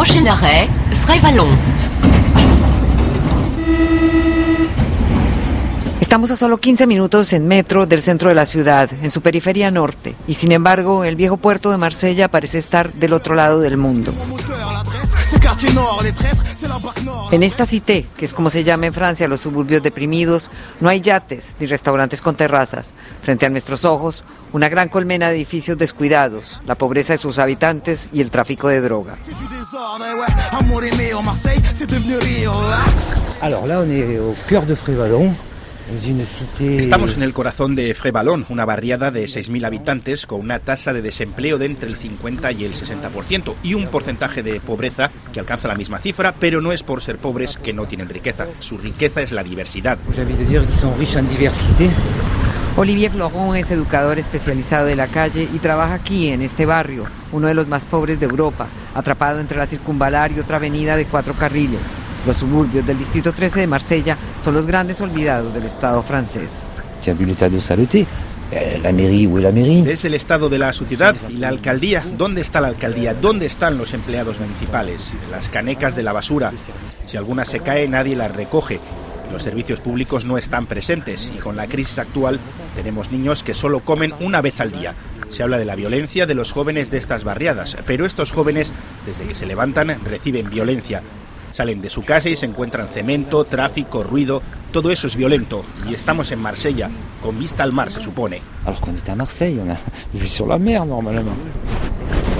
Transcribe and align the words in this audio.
Prochain 0.00 0.26
arrêt, 0.28 0.66
Frévalon. 1.04 1.46
Estamos 6.00 6.30
a 6.30 6.36
solo 6.36 6.56
15 6.56 6.86
minutos 6.86 7.34
en 7.34 7.46
metro 7.46 7.84
del 7.84 8.00
centro 8.00 8.30
de 8.30 8.34
la 8.34 8.46
ciudad, 8.46 8.88
en 9.02 9.10
su 9.10 9.20
periferia 9.20 9.70
norte, 9.70 10.16
y 10.26 10.32
sin 10.32 10.52
embargo 10.52 11.04
el 11.04 11.16
viejo 11.16 11.36
puerto 11.36 11.70
de 11.70 11.76
Marsella 11.76 12.30
parece 12.30 12.56
estar 12.56 12.94
del 12.94 13.12
otro 13.12 13.34
lado 13.34 13.60
del 13.60 13.76
mundo. 13.76 14.10
En 17.30 17.42
esta 17.42 17.66
cité, 17.66 18.06
que 18.16 18.24
es 18.24 18.34
como 18.34 18.50
se 18.50 18.64
llama 18.64 18.86
en 18.86 18.92
Francia 18.92 19.28
los 19.28 19.40
suburbios 19.40 19.82
deprimidos, 19.82 20.50
no 20.80 20.88
hay 20.88 21.00
yates 21.00 21.54
ni 21.60 21.66
restaurantes 21.66 22.20
con 22.20 22.34
terrazas. 22.36 22.92
Frente 23.22 23.46
a 23.46 23.50
nuestros 23.50 23.84
ojos, 23.84 24.24
una 24.52 24.68
gran 24.68 24.88
colmena 24.88 25.28
de 25.28 25.36
edificios 25.36 25.78
descuidados, 25.78 26.60
la 26.66 26.74
pobreza 26.74 27.12
de 27.12 27.18
sus 27.18 27.38
habitantes 27.38 28.08
y 28.12 28.20
el 28.20 28.30
tráfico 28.30 28.68
de 28.68 28.80
droga. 28.80 29.16
Alors 33.40 33.66
là, 33.66 33.80
on 33.80 33.90
est 33.90 34.18
au 34.18 34.34
cœur 34.48 34.66
de 34.66 34.74
Frévalon. 34.74 35.32
Estamos 36.60 37.16
en 37.16 37.22
el 37.22 37.32
corazón 37.32 37.74
de 37.74 37.94
Frévalon, 37.94 38.46
una 38.48 38.64
barriada 38.64 39.10
de 39.10 39.24
6.000 39.24 39.66
habitantes 39.66 40.26
con 40.26 40.40
una 40.40 40.58
tasa 40.60 40.92
de 40.92 41.02
desempleo 41.02 41.58
de 41.58 41.66
entre 41.66 41.88
el 41.88 41.96
50 41.96 42.52
y 42.52 42.64
el 42.64 42.74
60% 42.74 43.54
y 43.62 43.74
un 43.74 43.88
porcentaje 43.88 44.42
de 44.42 44.60
pobreza 44.60 45.10
que 45.32 45.40
alcanza 45.40 45.68
la 45.68 45.74
misma 45.74 45.98
cifra, 45.98 46.34
pero 46.38 46.60
no 46.60 46.72
es 46.72 46.82
por 46.82 47.02
ser 47.02 47.18
pobres 47.18 47.56
que 47.56 47.72
no 47.72 47.86
tienen 47.86 48.08
riqueza. 48.08 48.46
Su 48.60 48.78
riqueza 48.78 49.22
es 49.22 49.32
la 49.32 49.42
diversidad. 49.42 49.98
Olivier 52.76 53.10
Floron 53.10 53.56
es 53.56 53.70
educador 53.72 54.18
especializado 54.18 54.86
de 54.86 54.96
la 54.96 55.08
calle 55.08 55.48
y 55.52 55.58
trabaja 55.58 55.94
aquí, 55.94 56.28
en 56.28 56.40
este 56.40 56.66
barrio, 56.66 57.04
uno 57.32 57.48
de 57.48 57.54
los 57.54 57.66
más 57.68 57.84
pobres 57.84 58.20
de 58.20 58.26
Europa, 58.26 58.68
atrapado 58.94 59.40
entre 59.40 59.58
la 59.58 59.66
circunvalar 59.66 60.32
y 60.32 60.38
otra 60.38 60.56
avenida 60.56 60.96
de 60.96 61.04
cuatro 61.04 61.34
carriles. 61.34 61.80
Los 62.26 62.36
suburbios 62.36 62.86
del 62.86 62.98
Distrito 62.98 63.32
13 63.32 63.60
de 63.60 63.66
Marsella 63.66 64.16
son 64.44 64.54
los 64.54 64.66
grandes 64.66 65.00
olvidados 65.00 65.54
del 65.54 65.64
Estado 65.64 66.02
francés. 66.02 66.72
La 68.82 68.92
mairie, 68.92 69.28
¿où 69.28 69.38
la 69.38 69.52
mairie? 69.52 69.90
Es 69.92 70.04
el 70.04 70.14
estado 70.14 70.48
de 70.48 70.58
la 70.58 70.72
sociedad 70.72 71.14
y 71.28 71.36
la 71.36 71.48
alcaldía. 71.48 72.04
¿Dónde 72.18 72.40
está 72.40 72.60
la 72.60 72.66
alcaldía? 72.66 73.14
¿Dónde 73.14 73.46
están 73.46 73.78
los 73.78 73.94
empleados 73.94 74.40
municipales? 74.40 75.12
Las 75.30 75.48
canecas 75.48 75.94
de 75.94 76.02
la 76.02 76.12
basura. 76.12 76.52
Si 77.06 77.16
alguna 77.16 77.44
se 77.44 77.60
cae, 77.60 77.86
nadie 77.86 78.16
las 78.16 78.34
recoge. 78.34 78.80
Los 79.32 79.44
servicios 79.44 79.78
públicos 79.78 80.24
no 80.24 80.36
están 80.36 80.66
presentes 80.66 81.32
y 81.34 81.38
con 81.38 81.56
la 81.56 81.68
crisis 81.68 82.00
actual 82.00 82.40
tenemos 82.74 83.12
niños 83.12 83.44
que 83.44 83.54
solo 83.54 83.80
comen 83.80 84.12
una 84.18 84.42
vez 84.42 84.60
al 84.60 84.72
día. 84.72 84.94
Se 85.28 85.44
habla 85.44 85.56
de 85.56 85.64
la 85.64 85.76
violencia 85.76 86.26
de 86.26 86.34
los 86.34 86.50
jóvenes 86.50 86.90
de 86.90 86.98
estas 86.98 87.22
barriadas, 87.22 87.76
pero 87.86 88.04
estos 88.04 88.32
jóvenes, 88.32 88.72
desde 89.06 89.26
que 89.26 89.36
se 89.36 89.46
levantan, 89.46 89.96
reciben 90.04 90.50
violencia. 90.50 91.04
Salen 91.52 91.82
de 91.82 91.90
su 91.90 92.02
casa 92.02 92.28
y 92.28 92.36
se 92.36 92.46
encuentran 92.46 92.88
cemento, 92.88 93.44
tráfico, 93.44 94.02
ruido. 94.02 94.42
Todo 94.72 94.90
eso 94.90 95.06
es 95.06 95.16
violento. 95.16 95.64
Y 95.88 95.94
estamos 95.94 96.30
en 96.30 96.40
Marsella, 96.40 96.90
con 97.22 97.38
vista 97.38 97.62
al 97.62 97.72
mar, 97.72 97.90
se 97.90 98.00
supone. 98.00 98.40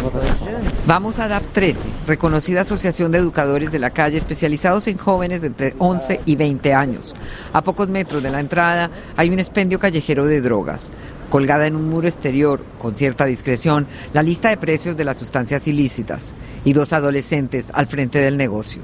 Vamos 0.87 1.19
a 1.19 1.29
DAP 1.29 1.43
13, 1.53 1.89
reconocida 2.07 2.63
asociación 2.63 3.13
de 3.13 3.19
educadores 3.19 3.71
de 3.71 3.79
la 3.79 3.91
calle 3.91 4.17
especializados 4.17 4.87
en 4.89 4.97
jóvenes 4.97 5.41
de 5.41 5.49
entre 5.49 5.75
11 5.79 6.21
y 6.25 6.37
20 6.37 6.75
años. 6.75 7.15
A 7.53 7.63
pocos 7.63 7.89
metros 7.89 8.23
de 8.23 8.31
la 8.31 8.41
entrada 8.41 8.91
hay 9.17 9.29
un 9.29 9.39
expendio 9.39 9.79
callejero 9.79 10.27
de 10.27 10.41
drogas. 10.41 10.91
Colgada 11.29 11.67
en 11.67 11.77
un 11.77 11.89
muro 11.89 12.09
exterior, 12.09 12.61
con 12.81 12.97
cierta 12.97 13.25
discreción, 13.25 13.87
la 14.13 14.23
lista 14.23 14.49
de 14.49 14.57
precios 14.57 14.97
de 14.97 15.05
las 15.05 15.19
sustancias 15.19 15.69
ilícitas 15.69 16.35
y 16.65 16.73
dos 16.73 16.93
adolescentes 16.93 17.71
al 17.73 17.87
frente 17.87 18.19
del 18.21 18.37
negocio. 18.37 18.83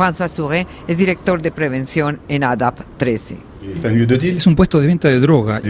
François 0.00 0.28
Souré 0.28 0.66
es 0.88 0.96
director 0.96 1.42
de 1.42 1.52
prevención 1.52 2.20
en 2.26 2.42
ADAP 2.42 2.80
13. 2.96 3.36
Es 4.22 4.46
un 4.46 4.54
puesto 4.54 4.80
de 4.80 4.86
venta 4.86 5.08
de 5.08 5.20
droga. 5.20 5.60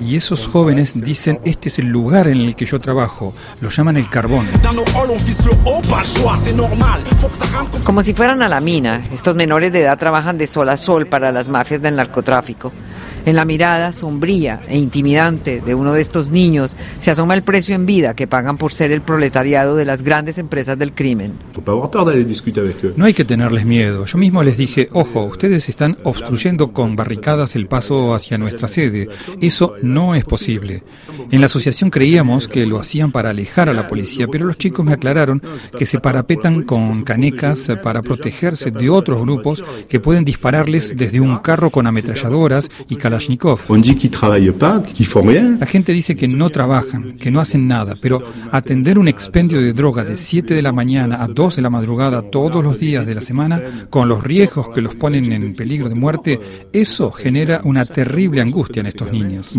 Y 0.00 0.16
esos 0.16 0.46
jóvenes 0.48 1.00
dicen, 1.00 1.38
este 1.44 1.68
es 1.68 1.78
el 1.78 1.86
lugar 1.86 2.26
en 2.26 2.40
el 2.40 2.56
que 2.56 2.64
yo 2.64 2.80
trabajo. 2.80 3.32
Lo 3.60 3.70
llaman 3.70 3.96
el 3.98 4.08
carbón. 4.08 4.48
Como 7.84 8.02
si 8.02 8.14
fueran 8.14 8.42
a 8.42 8.48
la 8.48 8.60
mina, 8.60 9.00
estos 9.12 9.36
menores 9.36 9.72
de 9.72 9.82
edad 9.82 9.96
trabajan 9.96 10.36
de 10.36 10.48
sol 10.48 10.68
a 10.68 10.76
sol 10.76 11.06
para 11.06 11.30
las 11.30 11.48
mafias 11.48 11.80
del 11.80 11.94
narcotráfico. 11.94 12.72
En 13.24 13.36
la 13.36 13.44
mirada 13.44 13.92
sombría 13.92 14.62
e 14.68 14.78
intimidante 14.78 15.60
de 15.60 15.74
uno 15.74 15.92
de 15.92 16.00
estos 16.00 16.30
niños 16.30 16.76
se 16.98 17.12
asoma 17.12 17.34
el 17.34 17.42
precio 17.42 17.74
en 17.74 17.86
vida 17.86 18.14
que 18.14 18.26
pagan 18.26 18.58
por 18.58 18.72
ser 18.72 18.90
el 18.90 19.00
proletariado 19.00 19.76
de 19.76 19.84
las 19.84 20.02
grandes 20.02 20.38
empresas 20.38 20.76
del 20.76 20.92
crimen. 20.92 21.38
No 22.96 23.04
hay 23.04 23.14
que 23.14 23.24
tenerles 23.24 23.64
miedo. 23.64 24.06
Yo 24.06 24.18
mismo 24.18 24.42
les 24.42 24.56
dije, 24.56 24.88
ojo, 24.92 25.22
ustedes 25.24 25.68
están 25.68 25.98
obstruyendo 26.02 26.72
con 26.72 26.96
barricadas 26.96 27.54
el 27.54 27.68
paso 27.68 28.14
hacia 28.14 28.38
nuestra 28.38 28.66
sede. 28.66 29.08
Eso 29.40 29.74
no 29.82 30.14
es 30.14 30.24
posible. 30.24 30.82
En 31.30 31.40
la 31.40 31.46
asociación 31.46 31.90
creíamos 31.90 32.48
que 32.48 32.66
lo 32.66 32.80
hacían 32.80 33.12
para 33.12 33.30
alejar 33.30 33.68
a 33.68 33.74
la 33.74 33.86
policía, 33.86 34.26
pero 34.26 34.46
los 34.46 34.58
chicos 34.58 34.84
me 34.84 34.92
aclararon 34.92 35.42
que 35.78 35.86
se 35.86 36.00
parapetan 36.00 36.62
con 36.62 37.02
canecas 37.02 37.68
para 37.82 38.02
protegerse 38.02 38.70
de 38.70 38.90
otros 38.90 39.20
grupos 39.22 39.62
que 39.88 40.00
pueden 40.00 40.24
dispararles 40.24 40.96
desde 40.96 41.20
un 41.20 41.38
carro 41.38 41.70
con 41.70 41.86
ametralladoras 41.86 42.70
y 42.88 42.96
la 45.58 45.66
gente 45.66 45.92
dice 45.92 46.16
que 46.16 46.28
no 46.28 46.50
trabajan, 46.50 47.14
que 47.14 47.30
no 47.30 47.40
hacen 47.40 47.68
nada, 47.68 47.94
pero 48.00 48.22
atender 48.50 48.98
un 48.98 49.08
expendio 49.08 49.60
de 49.60 49.72
droga 49.72 50.04
de 50.04 50.16
7 50.16 50.54
de 50.54 50.62
la 50.62 50.72
mañana 50.72 51.22
a 51.22 51.28
2 51.28 51.56
de 51.56 51.62
la 51.62 51.70
madrugada 51.70 52.22
todos 52.22 52.62
los 52.62 52.78
días 52.78 53.06
de 53.06 53.14
la 53.14 53.20
semana, 53.20 53.62
con 53.90 54.08
los 54.08 54.22
riesgos 54.22 54.68
que 54.70 54.80
los 54.80 54.94
ponen 54.94 55.32
en 55.32 55.54
peligro 55.54 55.88
de 55.88 55.94
muerte, 55.94 56.40
eso 56.72 57.10
genera 57.10 57.60
una 57.64 57.84
terrible 57.84 58.40
angustia 58.40 58.80
en 58.80 58.86
estos 58.86 59.12
niños. 59.12 59.54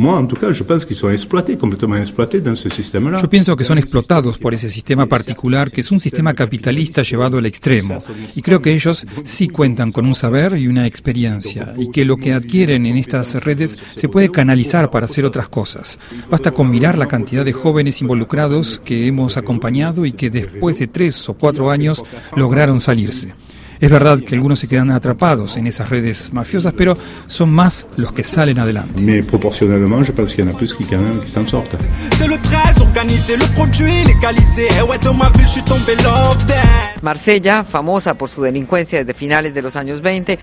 Yo 3.21 3.29
pienso 3.29 3.55
que 3.55 3.63
son 3.63 3.77
explotados 3.77 4.37
por 4.37 4.53
ese 4.53 4.69
sistema 4.69 5.05
particular, 5.05 5.71
que 5.71 5.81
es 5.81 5.91
un 5.91 5.99
sistema 5.99 6.33
capitalista 6.33 7.03
llevado 7.03 7.37
al 7.37 7.45
extremo. 7.45 8.03
Y 8.35 8.41
creo 8.41 8.61
que 8.61 8.73
ellos 8.73 9.05
sí 9.23 9.47
cuentan 9.47 9.91
con 9.91 10.05
un 10.05 10.15
saber 10.15 10.57
y 10.57 10.67
una 10.67 10.85
experiencia, 10.87 11.73
y 11.77 11.91
que 11.91 12.05
lo 12.05 12.17
que 12.17 12.33
adquieren 12.33 12.85
en 12.85 12.97
estas 12.97 13.35
redes 13.43 13.77
se 13.95 14.09
puede 14.09 14.29
canalizar 14.29 14.89
para 14.89 15.05
hacer 15.05 15.25
otras 15.25 15.49
cosas. 15.49 15.99
Basta 16.29 16.51
con 16.51 16.69
mirar 16.69 16.97
la 16.97 17.07
cantidad 17.07 17.45
de 17.45 17.53
jóvenes 17.53 18.01
involucrados 18.01 18.81
que 18.83 19.07
hemos 19.07 19.37
acompañado 19.37 20.05
y 20.05 20.11
que 20.13 20.29
después 20.29 20.79
de 20.79 20.87
tres 20.87 21.27
o 21.29 21.33
cuatro 21.33 21.69
años 21.69 22.03
lograron 22.35 22.79
salirse. 22.79 23.33
Es 23.83 23.89
verdad 23.89 24.17
que 24.21 24.33
algunos 24.35 24.59
se 24.59 24.69
quedan 24.69 24.91
atrapados 24.91 25.57
en 25.57 25.67
esas 25.67 25.89
redes 25.89 26.31
mafiosas, 26.31 26.71
pero 26.71 26.97
son 27.27 27.51
más 27.51 27.85
los 27.97 28.13
que 28.13 28.23
salen 28.23 28.57
adelante. 28.57 29.01
Mais 29.01 29.25
proportionnellement, 29.25 30.05
je 30.05 30.13
pense 30.13 30.33
qu'il 30.33 30.45
y 30.45 30.47
en 30.47 30.55
a 30.55 30.57
plus 30.57 30.73
qui, 30.73 30.85
quand 30.85 31.01
même, 31.01 31.19
qui 31.19 31.29
s'en 31.29 31.45
sortent. 31.45 31.75
C'est 32.17 32.29
le 32.29 32.37
13 32.37 32.79
organisé, 32.79 33.35
le 33.35 33.45
produit 33.53 34.05
légalisé. 34.05 34.67
Eh 34.79 34.83
ouais, 34.83 34.97
dans 34.99 35.13
ma 35.13 35.29
ville, 35.31 35.45
je 35.45 35.51
suis 35.51 35.63
tombé 35.63 35.95
love 36.01 36.45
that. 36.45 37.01
Marsella, 37.01 37.65
famosa 37.65 38.13
por 38.13 38.29
su 38.29 38.41
delincuencia 38.41 38.99
desde 38.99 39.13
finales 39.13 39.53
de 39.53 39.61
los 39.61 39.75
años 39.75 39.99
20, 39.99 40.39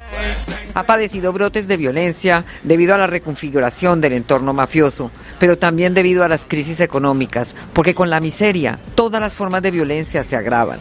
ha 0.75 0.83
padecido 0.83 1.33
brotes 1.33 1.67
de 1.67 1.79
violencia 1.79 2.45
debido 2.63 2.95
a 2.95 2.99
la 2.99 3.07
reconfiguración 3.07 4.03
del 4.03 4.13
entorno 4.13 4.53
mafioso, 4.53 5.11
pero 5.39 5.57
también 5.57 5.95
debido 5.95 6.25
a 6.25 6.29
las 6.29 6.43
crisis 6.47 6.81
económicas, 6.81 7.57
porque 7.73 7.95
con 7.95 8.11
la 8.11 8.21
miseria 8.21 8.79
todas 8.95 9.23
las 9.23 9.33
formas 9.33 9.63
de 9.63 9.71
violencia 9.71 10.23
se 10.23 10.37
agravan. 10.37 10.79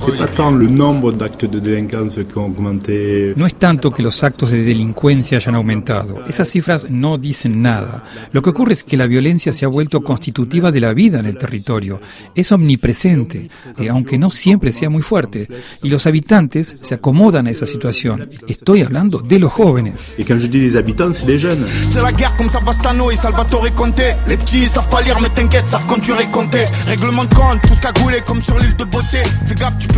C'est 0.00 0.16
pas 0.16 0.26
tant 0.26 0.50
le 0.50 0.66
nombre 0.66 1.12
d'actes 1.12 1.44
de 1.44 1.58
délinquance 1.58 2.14
qui 2.16 2.38
ont 2.38 2.46
augmenté. 2.46 3.34
No 3.36 3.46
es 3.46 3.54
tanto 3.54 3.90
que 3.90 4.02
los 4.02 4.22
actos 4.24 4.50
de 4.50 4.62
delincuencia 4.62 5.38
hayan 5.38 5.54
aumentado. 5.54 6.22
Esas 6.26 6.48
cifras 6.48 6.88
no 6.88 7.18
dicen 7.18 7.62
nada. 7.62 8.04
Lo 8.32 8.40
que 8.42 8.50
ocurre 8.50 8.72
es 8.72 8.84
que 8.84 8.96
la 8.96 9.06
violencia 9.06 9.52
se 9.52 9.64
ha 9.64 9.68
vuelto 9.68 10.02
constitutiva 10.02 10.72
de 10.72 10.80
la 10.80 10.94
vida 10.94 11.18
en 11.18 11.26
el 11.26 11.36
territorio. 11.36 12.00
Es 12.34 12.52
omnipresente, 12.52 13.50
eh, 13.78 13.88
aunque 13.88 14.18
no 14.18 14.30
siempre 14.30 14.72
sea 14.72 14.88
muy 14.88 15.02
fuerte. 15.02 15.48
Y 15.82 15.88
los 15.90 16.06
habitantes 16.06 16.74
se 16.80 16.94
acomodan 16.94 17.46
a 17.46 17.50
esa 17.50 17.66
situación. 17.66 18.28
Estoy 18.46 18.82
hablando 18.82 19.18
de 19.18 19.38
los 19.38 19.52
jóvenes. 19.52 20.14
Et 20.18 20.24
quand 20.24 20.38
je 20.38 20.46
dis 20.46 20.60
les 20.60 20.76
habitants, 20.76 21.12
c'est 21.12 21.26
les 21.26 21.38
jeunes. 21.38 21.66
C'est 21.82 22.02
la 22.02 22.12
guerre 22.12 22.34
comme 22.36 22.48
Savastano 22.48 23.10
et 23.10 23.16
Salvatore 23.16 23.74
Conte. 23.74 24.16
Les 24.26 24.36
petits 24.36 24.66
savent 24.66 24.88
pas 24.88 25.02
lire, 25.02 25.20
mais 25.20 25.30
t'inquiète, 25.30 25.64
savent 25.64 25.86
conduire 25.86 26.20
et 26.20 26.30
compter. 26.30 26.64
Règlement 26.86 27.24
de 27.24 27.34
compte, 27.34 27.60
tous 27.62 27.78
cagoulés 27.80 28.22
comme 28.26 28.42
sur 28.42 28.58
l'île 28.58 28.76
de 28.76 28.84
beauté. 28.84 29.22
Fais 29.46 29.54
gaffe, 29.54 29.78
tu 29.78 29.86
peux 29.88 29.97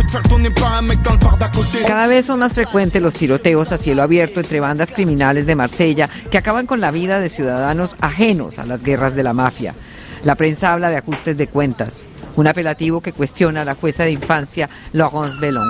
Cada 1.87 2.07
vez 2.07 2.25
son 2.25 2.39
más 2.39 2.53
frecuentes 2.53 3.01
los 3.01 3.13
tiroteos 3.13 3.71
a 3.71 3.77
cielo 3.77 4.03
abierto 4.03 4.39
entre 4.39 4.59
bandas 4.59 4.91
criminales 4.91 5.45
de 5.45 5.55
Marsella 5.55 6.09
que 6.29 6.37
acaban 6.37 6.65
con 6.65 6.81
la 6.81 6.91
vida 6.91 7.19
de 7.19 7.29
ciudadanos 7.29 7.95
ajenos 8.01 8.59
a 8.59 8.65
las 8.65 8.83
guerras 8.83 9.15
de 9.15 9.23
la 9.23 9.33
mafia. 9.33 9.75
La 10.23 10.35
prensa 10.35 10.73
habla 10.73 10.89
de 10.89 10.97
ajustes 10.97 11.37
de 11.37 11.47
cuentas, 11.47 12.05
un 12.35 12.47
apelativo 12.47 13.01
que 13.01 13.13
cuestiona 13.13 13.61
a 13.61 13.65
la 13.65 13.75
jueza 13.75 14.03
de 14.03 14.11
infancia 14.11 14.69
Laurence 14.93 15.39
Bellon. 15.39 15.67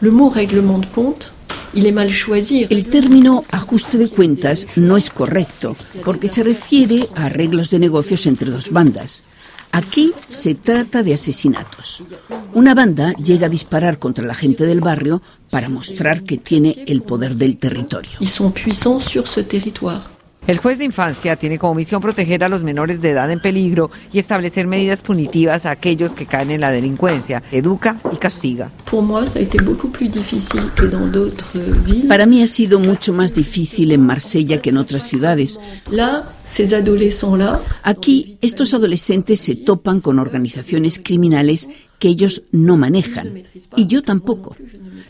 Le 0.00 0.10
mot 0.10 0.30
règlement 0.30 0.78
de 0.78 0.86
compte, 0.86 1.30
il 1.74 1.84
est 1.84 1.92
mal 1.92 2.10
choisi. 2.10 2.66
El 2.70 2.86
término 2.86 3.44
ajuste 3.50 3.98
de 3.98 4.08
cuentas 4.08 4.66
no 4.76 4.96
es 4.96 5.10
correcto 5.10 5.76
porque 6.04 6.28
se 6.28 6.42
refiere 6.42 7.06
a 7.14 7.26
arreglos 7.26 7.68
de 7.68 7.78
negocios 7.78 8.26
entre 8.26 8.50
dos 8.50 8.70
bandas. 8.70 9.24
Aquí 9.72 10.12
se 10.28 10.54
trata 10.54 11.02
de 11.02 11.14
asesinatos. 11.14 12.02
Una 12.54 12.74
banda 12.74 13.12
llega 13.14 13.46
a 13.46 13.50
disparar 13.50 13.98
contra 13.98 14.24
la 14.24 14.34
gente 14.34 14.64
del 14.64 14.80
barrio 14.80 15.22
para 15.48 15.68
mostrar 15.68 16.22
que 16.22 16.38
tiene 16.38 16.84
el 16.86 17.02
poder 17.02 17.36
del 17.36 17.56
territorio. 17.56 18.18
El 20.50 20.58
juez 20.58 20.78
de 20.78 20.84
infancia 20.84 21.36
tiene 21.36 21.60
como 21.60 21.76
misión 21.76 22.02
proteger 22.02 22.42
a 22.42 22.48
los 22.48 22.64
menores 22.64 23.00
de 23.00 23.10
edad 23.10 23.30
en 23.30 23.38
peligro 23.38 23.88
y 24.12 24.18
establecer 24.18 24.66
medidas 24.66 25.00
punitivas 25.00 25.64
a 25.64 25.70
aquellos 25.70 26.16
que 26.16 26.26
caen 26.26 26.50
en 26.50 26.60
la 26.60 26.72
delincuencia. 26.72 27.40
Educa 27.52 28.00
y 28.12 28.16
castiga. 28.16 28.72
Para 32.08 32.26
mí 32.26 32.42
ha 32.42 32.46
sido 32.48 32.80
mucho 32.80 33.12
más 33.12 33.32
difícil 33.32 33.92
en 33.92 34.04
Marsella 34.04 34.60
que 34.60 34.70
en 34.70 34.78
otras 34.78 35.04
ciudades. 35.04 35.60
Aquí, 37.84 38.38
estos 38.40 38.74
adolescentes 38.74 39.40
se 39.40 39.54
topan 39.54 40.00
con 40.00 40.18
organizaciones 40.18 40.98
criminales 40.98 41.68
que 42.00 42.08
ellos 42.08 42.42
no 42.50 42.76
manejan. 42.76 43.44
Y 43.76 43.86
yo 43.86 44.02
tampoco. 44.02 44.56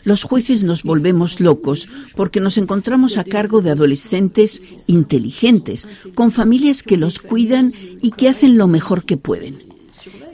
Los 0.03 0.23
jueces 0.23 0.63
nos 0.63 0.83
volvemos 0.83 1.39
locos 1.39 1.87
porque 2.15 2.39
nos 2.39 2.57
encontramos 2.57 3.17
a 3.17 3.23
cargo 3.23 3.61
de 3.61 3.71
adolescentes 3.71 4.61
inteligentes, 4.85 5.87
con 6.13 6.31
familias 6.31 6.83
que 6.83 6.97
los 6.97 7.17
cuidan 7.19 7.73
y 8.01 8.11
que 8.11 8.29
hacen 8.29 8.57
lo 8.57 8.67
mejor 8.67 9.05
que 9.05 9.17
pueden. 9.17 9.63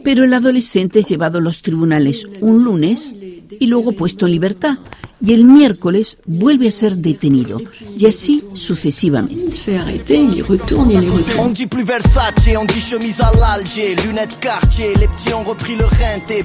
Pero 0.03 0.23
el 0.23 0.33
adolescente 0.33 0.99
es 0.99 1.09
llevado 1.09 1.37
a 1.37 1.41
los 1.41 1.61
tribunales 1.61 2.27
un 2.41 2.63
lunes 2.63 3.13
y 3.59 3.67
luego 3.67 3.91
puesto 3.91 4.25
en 4.25 4.31
libertad. 4.33 4.79
Y 5.19 5.33
el 5.33 5.45
miércoles 5.45 6.19
vuelve 6.25 6.67
a 6.67 6.71
ser 6.71 6.97
detenido. 6.97 7.61
Y 7.97 8.05
así 8.05 8.43
sucesivamente. 8.53 9.43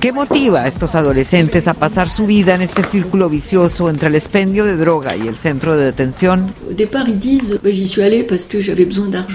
¿Qué 0.01 0.13
motiva 0.13 0.63
a 0.63 0.69
estos 0.69 0.95
adolescentes 0.95 1.69
a 1.69 1.75
pasar 1.75 2.09
su 2.09 2.27
vida 2.27 2.55
en 2.55 2.63
este 2.63 2.83
círculo 2.83 3.29
vicioso 3.29 3.91
entre 3.91 4.09
el 4.09 4.15
expendio 4.15 4.65
de 4.65 4.77
droga 4.77 5.17
y 5.17 5.29
el 5.29 5.37
centro 5.37 5.77
de 5.77 5.85
detención? 5.85 6.55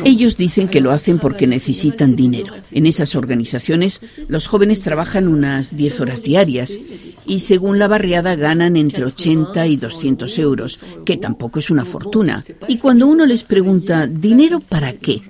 Ellos 0.04 0.38
dicen 0.38 0.68
que 0.68 0.82
lo 0.82 0.92
hacen 0.92 1.20
porque 1.20 1.46
necesitan 1.46 2.16
dinero. 2.16 2.54
En 2.72 2.88
esas 2.88 3.16
organizaciones, 3.16 4.02
los 4.28 4.48
jóvenes 4.48 4.82
trabajan 4.82 5.28
unas 5.28 5.76
10 5.76 6.00
horas 6.00 6.24
diarias 6.24 6.78
y 7.26 7.40
según 7.40 7.78
la 7.78 7.88
barriada 7.88 8.36
ganan 8.36 8.76
entre 8.78 9.06
80 9.06 9.27
y 9.28 9.78
200 9.78 10.40
euros, 10.40 10.80
que 11.06 11.18
tampoco 11.18 11.60
es 11.60 11.70
una 11.70 11.86
fortuna. 11.86 12.44
Y 12.68 12.78
cuando 12.78 13.08
uno 13.08 13.26
les 13.26 13.44
pregunta, 13.44 14.08
¿dinero 14.08 14.60
para 14.60 14.94
qué? 14.94 15.22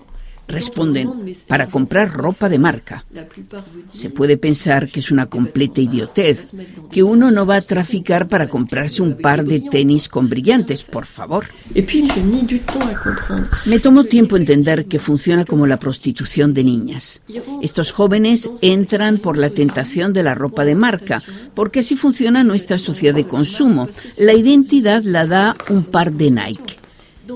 Responden, 0.48 1.36
para 1.48 1.68
comprar 1.68 2.12
ropa 2.12 2.48
de 2.48 2.58
marca. 2.58 3.06
Se 3.92 4.10
puede 4.10 4.38
pensar 4.38 4.88
que 4.88 5.02
es 5.02 5.12
una 5.12 5.26
completa 5.26 5.82
idiotez, 5.82 6.54
que 6.92 7.04
uno 7.04 7.32
no 7.32 7.46
va 7.46 7.58
a 7.58 7.62
traficar 7.62 8.30
para 8.30 8.48
comprarse 8.48 9.02
un 9.02 9.18
par 9.18 9.44
de 9.44 9.60
tenis 9.60 10.08
con 10.08 10.30
brillantes, 10.30 10.84
por 10.84 11.06
favor. 11.06 11.48
Me 13.66 13.80
tomó 13.80 14.04
tiempo 14.06 14.38
entender 14.38 14.86
que 14.86 15.00
funciona 15.00 15.44
como 15.46 15.68
la 15.68 15.78
prostitución 15.78 16.54
de 16.54 16.64
niñas. 16.64 17.22
Estos 17.62 17.92
jóvenes 17.92 18.50
entran 18.62 19.18
por 19.18 19.38
la 19.38 19.50
tentación 19.50 20.14
de 20.14 20.24
la 20.24 20.34
ropa 20.34 20.64
de 20.64 20.76
marca, 20.76 21.22
porque 21.54 21.80
así 21.80 21.96
funciona 21.96 22.44
nuestra 22.44 22.78
sociedad 22.78 23.16
de 23.16 23.28
consumo. 23.28 23.88
La 24.18 24.34
identidad 24.34 25.04
la 25.04 25.26
da 25.26 25.56
un 25.70 25.84
par 25.84 26.14
de 26.14 26.32
Nike. 26.32 26.77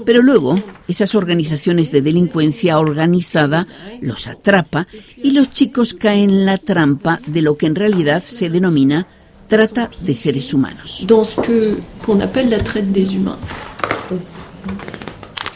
Pero 0.05 0.21
luego, 0.21 0.55
esas 0.87 1.15
organizaciones 1.15 1.91
de 1.91 2.01
delincuencia 2.01 2.79
organizada 2.79 3.67
los 4.01 4.27
atrapa 4.27 4.87
y 5.17 5.31
los 5.31 5.51
chicos 5.51 5.93
caen 5.93 6.29
en 6.29 6.45
la 6.45 6.57
trampa 6.57 7.19
de 7.27 7.41
lo 7.41 7.55
que 7.55 7.65
en 7.65 7.75
realidad 7.75 8.23
se 8.23 8.49
denomina 8.49 9.07
trata 9.47 9.89
de 10.01 10.15
seres 10.15 10.53
humanos. 10.53 11.05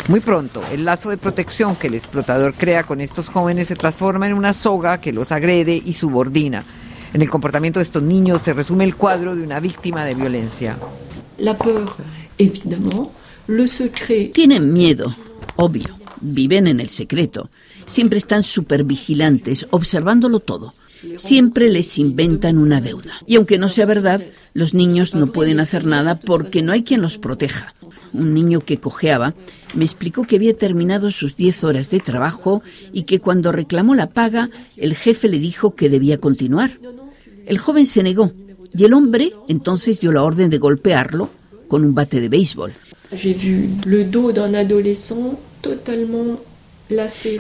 Muy 0.08 0.20
pronto, 0.20 0.62
el 0.72 0.86
lazo 0.86 1.10
de 1.10 1.18
protección 1.18 1.76
que 1.76 1.88
el 1.88 1.96
explotador 1.96 2.54
crea 2.54 2.84
con 2.84 3.02
estos 3.02 3.28
jóvenes 3.30 3.70
se 3.70 3.76
transforma 3.76 4.28
en 4.28 4.34
una 4.34 4.54
soga 4.54 5.00
que 5.00 5.14
los 5.14 5.32
agrede 5.32 5.82
y 5.84 5.94
subordina. 5.94 6.64
En 7.14 7.22
el 7.22 7.30
comportamiento 7.30 7.80
de 7.80 7.86
estos 7.86 8.04
niños 8.04 8.42
se 8.42 8.54
resume 8.54 8.84
el 8.84 8.96
cuadro 8.96 9.36
de 9.36 9.42
una 9.42 9.60
víctima 9.60 10.04
de 10.04 10.14
violencia. 10.14 10.78
La 11.38 11.58
peur, 11.58 11.90
évidemment. 12.38 13.10
Tienen 14.34 14.74
miedo, 14.74 15.16
obvio. 15.56 15.90
Viven 16.22 16.68
en 16.68 16.80
el 16.80 16.90
secreto. 16.90 17.50
Siempre 17.86 18.18
están 18.18 18.42
supervigilantes, 18.42 19.68
observándolo 19.70 20.40
todo. 20.40 20.74
Siempre 21.18 21.70
les 21.70 22.00
inventan 22.00 22.58
una 22.58 22.82
deuda. 22.82 23.14
Y 23.28 23.36
aunque 23.36 23.58
no 23.58 23.70
sea 23.70 23.86
verdad, 23.86 24.22
los 24.54 24.74
niños 24.74 25.14
no 25.14 25.28
pueden 25.28 25.60
hacer 25.60 25.86
nada 25.86 26.20
porque 26.20 26.64
no 26.64 26.72
hay 26.72 26.84
quien 26.84 27.02
los 27.02 27.18
proteja. 27.18 27.76
Un 28.14 28.34
niño 28.34 28.62
que 28.62 28.80
cojeaba 28.80 29.36
me 29.76 29.84
explicó 29.84 30.24
que 30.24 30.38
había 30.38 30.58
terminado 30.58 31.12
sus 31.12 31.36
10 31.36 31.64
horas 31.66 31.90
de 31.90 32.00
trabajo 32.00 32.64
y 32.92 33.04
que 33.04 33.20
cuando 33.20 33.52
reclamó 33.52 33.94
la 33.94 34.10
paga, 34.10 34.50
el 34.78 34.96
jefe 34.96 35.28
le 35.28 35.38
dijo 35.38 35.76
que 35.76 35.90
debía 35.90 36.18
continuar. 36.18 36.80
El 37.46 37.58
joven 37.60 37.86
se 37.86 38.02
negó 38.02 38.32
y 38.76 38.86
el 38.86 38.94
hombre 38.94 39.34
entonces 39.48 40.00
dio 40.00 40.12
la 40.12 40.24
orden 40.24 40.50
de 40.50 40.58
golpearlo 40.58 41.30
con 41.68 41.84
un 41.84 41.94
bate 41.94 42.20
de 42.20 42.30
béisbol. 42.30 42.74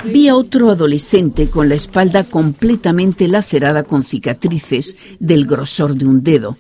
Vi 0.05 0.27
a 0.27 0.35
otro 0.35 0.71
adolescente 0.71 1.49
con 1.49 1.69
la 1.69 1.75
espalda 1.75 2.23
completamente 2.23 3.27
lacerada 3.27 3.83
con 3.83 4.03
cicatrices 4.03 4.95
del 5.19 5.45
grosor 5.45 5.95
de 5.95 6.05
un 6.05 6.23
dedo. 6.23 6.57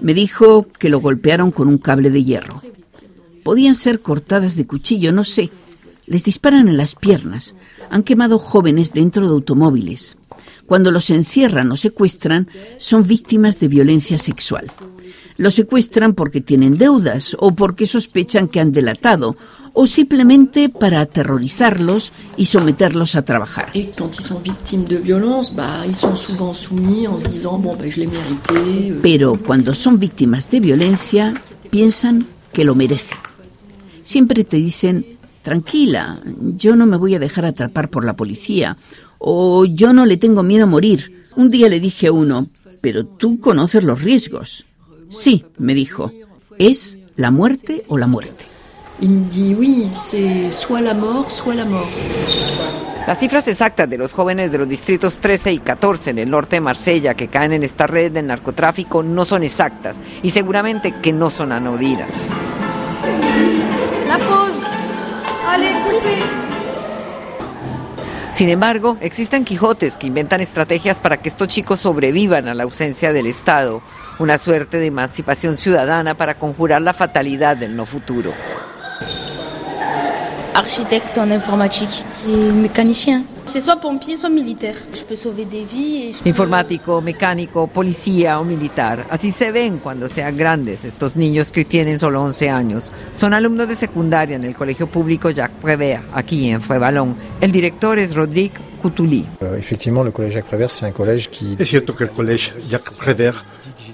Me 0.00 0.14
dijo 0.14 0.66
que 0.78 0.88
lo 0.88 1.00
golpearon 1.00 1.50
con 1.50 1.68
un 1.68 1.78
cable 1.78 2.10
de 2.10 2.24
hierro. 2.24 2.62
Podían 3.44 3.74
ser 3.74 4.00
cortadas 4.00 4.56
de 4.56 4.66
cuchillo, 4.66 5.12
no 5.12 5.24
sé. 5.24 5.50
Les 6.06 6.24
disparan 6.24 6.68
en 6.68 6.76
las 6.76 6.94
piernas. 6.94 7.54
Han 7.90 8.02
quemado 8.02 8.38
jóvenes 8.38 8.92
dentro 8.92 9.28
de 9.28 9.34
automóviles. 9.34 10.16
Cuando 10.66 10.90
los 10.90 11.10
encierran 11.10 11.70
o 11.70 11.76
secuestran, 11.76 12.48
son 12.78 13.06
víctimas 13.06 13.60
de 13.60 13.68
violencia 13.68 14.18
sexual. 14.18 14.70
Los 15.40 15.54
secuestran 15.54 16.12
porque 16.12 16.42
tienen 16.42 16.74
deudas 16.74 17.34
o 17.38 17.54
porque 17.54 17.86
sospechan 17.86 18.46
que 18.46 18.60
han 18.60 18.72
delatado 18.72 19.36
o 19.72 19.86
simplemente 19.86 20.68
para 20.68 21.00
aterrorizarlos 21.00 22.12
y 22.36 22.44
someterlos 22.44 23.14
a 23.14 23.22
trabajar. 23.22 23.70
Et 23.72 23.88
quand 23.96 24.14
ils 24.18 24.22
sont 24.22 24.42
victimes 24.42 24.86
de 24.86 24.98
violence, 24.98 25.54
bah, 25.54 25.86
ils 25.88 25.96
sont 25.96 26.14
souvent 26.14 26.52
soumis 26.52 27.08
en 27.08 27.18
se 27.18 27.28
disant 27.28 27.58
Bon, 27.58 27.74
bah, 27.74 27.88
je 27.88 28.00
l'ai 28.00 28.06
mérité. 28.06 29.00
Pero 29.00 29.34
cuando 29.34 29.74
son 29.74 29.98
víctimas 29.98 30.50
de 30.50 30.60
violencia, 30.60 31.32
piensan 31.70 32.26
que 32.52 32.66
lo 32.66 32.74
merecen. 32.74 33.16
Siempre 34.04 34.44
te 34.44 34.58
dicen, 34.58 35.06
tranquila, 35.40 36.20
yo 36.58 36.76
no 36.76 36.84
me 36.84 36.98
voy 36.98 37.14
a 37.14 37.18
dejar 37.18 37.46
atrapar 37.46 37.88
por 37.88 38.04
la 38.04 38.14
policía, 38.14 38.76
o 39.18 39.64
yo 39.64 39.94
no 39.94 40.04
le 40.04 40.18
tengo 40.18 40.42
miedo 40.42 40.64
a 40.64 40.66
morir. 40.66 41.24
Un 41.34 41.48
día 41.48 41.70
le 41.70 41.80
dije 41.80 42.08
a 42.08 42.12
uno, 42.12 42.48
pero 42.82 43.06
tú 43.06 43.40
conoces 43.40 43.84
los 43.84 44.02
riesgos. 44.02 44.66
Sí, 45.10 45.44
me 45.58 45.74
dijo, 45.74 46.10
es 46.58 46.98
la 47.16 47.30
muerte 47.30 47.84
o 47.88 47.98
la 47.98 48.06
muerte. 48.06 48.46
Las 53.06 53.18
cifras 53.18 53.48
exactas 53.48 53.88
de 53.88 53.98
los 53.98 54.12
jóvenes 54.12 54.52
de 54.52 54.58
los 54.58 54.68
distritos 54.68 55.16
13 55.16 55.52
y 55.52 55.58
14 55.58 56.10
en 56.10 56.18
el 56.18 56.30
norte 56.30 56.56
de 56.56 56.60
Marsella 56.60 57.14
que 57.14 57.28
caen 57.28 57.52
en 57.52 57.62
esta 57.62 57.86
red 57.86 58.12
del 58.12 58.26
narcotráfico 58.26 59.02
no 59.02 59.24
son 59.24 59.42
exactas 59.42 60.00
y 60.22 60.30
seguramente 60.30 60.92
que 61.02 61.12
no 61.12 61.30
son 61.30 61.52
anodinas. 61.52 62.28
La 64.06 64.18
pause. 64.18 64.62
Allez, 65.46 65.76
coupez. 65.90 66.49
Sin 68.32 68.48
embargo, 68.48 68.96
existen 69.00 69.44
Quijotes 69.44 69.98
que 69.98 70.06
inventan 70.06 70.40
estrategias 70.40 71.00
para 71.00 71.16
que 71.18 71.28
estos 71.28 71.48
chicos 71.48 71.80
sobrevivan 71.80 72.48
a 72.48 72.54
la 72.54 72.62
ausencia 72.62 73.12
del 73.12 73.26
Estado, 73.26 73.82
una 74.18 74.38
suerte 74.38 74.78
de 74.78 74.86
emancipación 74.86 75.56
ciudadana 75.56 76.14
para 76.14 76.38
conjurar 76.38 76.80
la 76.80 76.94
fatalidad 76.94 77.56
del 77.56 77.74
no 77.76 77.86
futuro. 77.86 78.32
Architecte 80.54 81.16
en 81.18 81.30
informatique 81.30 82.04
et 82.28 82.52
mécanicien. 82.52 83.22
C'est 83.46 83.60
soit 83.60 83.76
pompier, 83.80 84.16
soit 84.16 84.30
militaire. 84.30 84.74
Je 84.94 85.02
peux 85.02 85.16
sauver 85.16 85.44
des 85.44 85.64
vies 85.64 86.04
et 86.08 86.12
je 86.12 86.18
peux- 86.22 86.28
Informático, 86.30 87.00
mecánico, 87.00 87.66
policía 87.66 88.38
o 88.38 88.44
militar. 88.44 89.06
Así 89.10 89.30
se 89.32 89.50
ven 89.50 89.78
cuando 89.78 90.08
sean 90.08 90.36
grandes 90.36 90.84
estos 90.84 91.16
niños 91.16 91.50
que 91.50 91.60
hoy 91.60 91.64
tienen 91.64 91.98
solo 91.98 92.22
11 92.22 92.48
años. 92.50 92.92
Son 93.12 93.32
alumnos 93.34 93.66
de 93.68 93.74
secundaria 93.74 94.36
en 94.36 94.44
el 94.44 94.54
colegio 94.54 94.86
público 94.86 95.30
Jacques 95.30 95.58
Prévert, 95.60 96.04
aquí 96.14 96.48
en 96.50 96.60
Fuebalón. 96.60 97.16
El 97.40 97.50
director 97.50 97.98
es 97.98 98.14
Rodrigue 98.14 98.52
Coutuli. 98.82 99.24
Euh, 99.42 99.56
effectivement, 99.58 100.04
le 100.04 100.12
collège 100.12 100.34
Jacques 100.34 100.46
Prévert, 100.48 100.70
c'est 100.70 100.86
un 100.86 100.92
collège 100.92 101.28
qui... 101.30 101.56
Es 101.58 101.64
cierto 101.68 101.92
que 101.94 102.04
el 102.04 102.10
Collège 102.10 102.54
Jacques 102.70 102.92
Prévert 102.92 103.44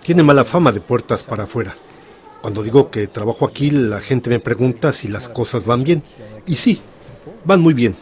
tiene 0.03 0.23
mala 0.23 0.45
fama 0.45 0.71
de 0.73 0.81
puertas 0.81 1.25
para 1.27 1.45
afuera. 1.45 1.75
Cuando 2.47 2.63
digo 2.63 2.93
que 2.93 3.09
trabajo 3.09 3.45
aquí, 3.45 3.73
la 3.73 3.99
gente 3.99 4.31
me 4.31 4.39
pregunta 4.39 4.93
si 4.93 5.09
las 5.09 5.29
cosas 5.29 5.65
van 5.65 5.83
bien. 5.83 6.05
Y 6.47 6.55
sí, 6.55 6.81
van 7.45 7.61
muy 7.61 7.75
bien. 7.75 7.97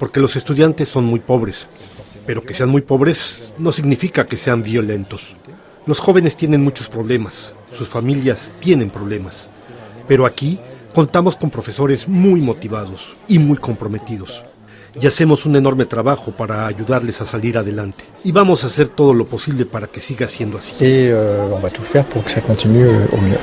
porque 0.00 0.18
los 0.18 0.34
estudiantes 0.34 0.88
son 0.88 1.04
muy 1.04 1.20
pobres. 1.20 1.68
Pero 2.26 2.42
que 2.42 2.54
sean 2.54 2.70
muy 2.70 2.82
pobres 2.82 3.54
no 3.56 3.70
significa 3.70 4.26
que 4.26 4.36
sean 4.36 4.64
violentos. 4.64 5.36
Los 5.86 6.00
jóvenes 6.00 6.36
tienen 6.36 6.64
muchos 6.64 6.88
problemas, 6.88 7.52
sus 7.72 7.88
familias 7.88 8.54
tienen 8.58 8.90
problemas. 8.90 9.48
Pero 10.08 10.26
aquí 10.26 10.58
contamos 10.92 11.36
con 11.36 11.50
profesores 11.50 12.08
muy 12.08 12.40
motivados 12.40 13.14
y 13.28 13.38
muy 13.38 13.58
comprometidos. 13.58 14.42
Y 15.00 15.06
hacemos 15.06 15.46
un 15.46 15.54
enorme 15.54 15.86
trabajo 15.86 16.32
para 16.32 16.66
ayudarles 16.66 17.20
a 17.20 17.26
salir 17.26 17.58
adelante. 17.58 18.04
Y 18.24 18.32
vamos 18.32 18.64
a 18.64 18.68
hacer 18.68 18.88
todo 18.88 19.12
lo 19.14 19.26
posible 19.26 19.66
para 19.66 19.86
que 19.86 20.00
siga 20.00 20.26
siendo 20.28 20.58
así. 20.58 20.72
Et 20.80 21.10
euh, 21.10 21.52
on 21.52 21.60
va 21.60 21.70
tout 21.70 21.82
faire 21.82 22.04
pour 22.04 22.24
que 22.24 22.30
ça 22.30 22.40
continue 22.40 22.86
euh, 22.86 23.06
au 23.12 23.20
mieux. 23.20 23.38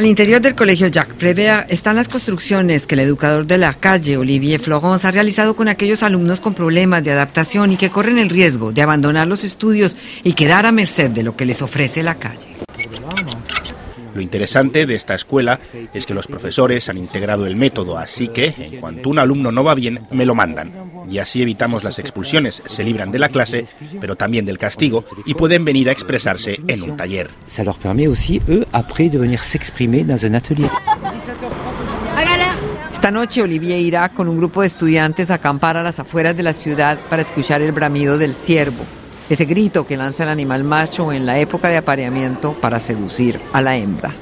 Al 0.00 0.06
interior 0.06 0.40
del 0.40 0.54
colegio 0.54 0.86
Jacques 0.86 1.14
Prévert 1.14 1.70
están 1.70 1.96
las 1.96 2.08
construcciones 2.08 2.86
que 2.86 2.94
el 2.94 3.00
educador 3.00 3.46
de 3.46 3.58
la 3.58 3.74
calle, 3.74 4.16
Olivier 4.16 4.58
Florence, 4.58 5.06
ha 5.06 5.10
realizado 5.10 5.54
con 5.54 5.68
aquellos 5.68 6.02
alumnos 6.02 6.40
con 6.40 6.54
problemas 6.54 7.04
de 7.04 7.12
adaptación 7.12 7.72
y 7.72 7.76
que 7.76 7.90
corren 7.90 8.16
el 8.16 8.30
riesgo 8.30 8.72
de 8.72 8.80
abandonar 8.80 9.26
los 9.26 9.44
estudios 9.44 9.96
y 10.24 10.32
quedar 10.32 10.64
a 10.64 10.72
merced 10.72 11.10
de 11.10 11.22
lo 11.22 11.36
que 11.36 11.44
les 11.44 11.60
ofrece 11.60 12.02
la 12.02 12.14
calle. 12.14 12.46
Lo 14.14 14.20
interesante 14.20 14.86
de 14.86 14.94
esta 14.94 15.14
escuela 15.14 15.58
es 15.94 16.06
que 16.06 16.14
los 16.14 16.26
profesores 16.26 16.88
han 16.88 16.98
integrado 16.98 17.46
el 17.46 17.56
método, 17.56 17.98
así 17.98 18.28
que 18.28 18.54
en 18.56 18.80
cuanto 18.80 19.10
un 19.10 19.18
alumno 19.18 19.52
no 19.52 19.64
va 19.64 19.74
bien, 19.74 20.00
me 20.10 20.26
lo 20.26 20.34
mandan. 20.34 20.72
Y 21.10 21.18
así 21.18 21.42
evitamos 21.42 21.84
las 21.84 21.98
expulsiones, 21.98 22.62
se 22.66 22.84
libran 22.84 23.10
de 23.10 23.18
la 23.18 23.28
clase, 23.28 23.66
pero 24.00 24.16
también 24.16 24.44
del 24.44 24.58
castigo, 24.58 25.04
y 25.24 25.34
pueden 25.34 25.64
venir 25.64 25.88
a 25.88 25.92
expresarse 25.92 26.60
en 26.66 26.82
un 26.82 26.96
taller. 26.96 27.28
Ça 27.46 27.64
leur 27.64 27.78
permet 27.78 28.06
aussi, 28.06 28.40
eux, 28.48 28.66
après, 28.72 29.08
de 29.08 29.18
venir 29.18 29.42
s'exprimer 29.42 30.04
dans 30.04 30.24
un 30.24 30.34
atelier. 30.34 30.70
Esta 32.92 33.10
noche 33.10 33.42
Olivier 33.42 33.80
irá 33.80 34.10
con 34.10 34.28
un 34.28 34.36
grupo 34.36 34.60
de 34.60 34.66
estudiantes 34.66 35.30
a 35.30 35.36
acampar 35.36 35.78
a 35.78 35.82
las 35.82 35.98
afueras 35.98 36.36
de 36.36 36.42
la 36.42 36.52
ciudad 36.52 36.98
para 37.08 37.22
escuchar 37.22 37.62
el 37.62 37.72
bramido 37.72 38.18
del 38.18 38.34
ciervo, 38.34 38.84
ese 39.30 39.44
grito 39.44 39.86
que 39.86 39.96
lanza 39.96 40.24
el 40.24 40.28
animal 40.28 40.64
macho 40.64 41.12
en 41.12 41.24
la 41.24 41.38
época 41.38 41.68
de 41.68 41.76
apareamiento 41.76 42.52
para 42.60 42.80
seducir 42.80 43.40
a 43.52 43.62
la 43.62 43.76
hembra. 43.76 44.12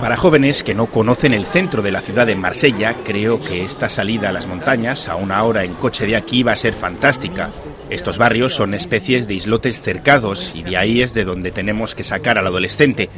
Para 0.00 0.16
jóvenes 0.16 0.62
que 0.62 0.74
no 0.74 0.86
conocen 0.86 1.34
el 1.34 1.44
centro 1.44 1.82
de 1.82 1.90
la 1.90 2.00
ciudad 2.00 2.26
de 2.26 2.34
Marsella, 2.34 2.94
creo 3.04 3.40
que 3.40 3.62
esta 3.62 3.88
salida 3.88 4.28
a 4.28 4.32
las 4.32 4.46
montañas 4.46 5.08
a 5.08 5.16
una 5.16 5.42
hora 5.42 5.64
en 5.64 5.74
coche 5.74 6.06
de 6.06 6.16
aquí 6.16 6.42
va 6.42 6.52
a 6.52 6.56
ser 6.56 6.74
fantástica. 6.74 7.50
Estos 7.90 8.16
barrios 8.16 8.54
son 8.54 8.72
especies 8.72 9.26
de 9.26 9.34
islotes 9.34 9.82
cercados 9.82 10.52
y 10.54 10.62
de 10.62 10.76
ahí 10.76 11.02
es 11.02 11.12
de 11.12 11.24
donde 11.24 11.50
tenemos 11.50 11.94
que 11.94 12.04
sacar 12.04 12.38
al 12.38 12.46
adolescente. 12.46 13.10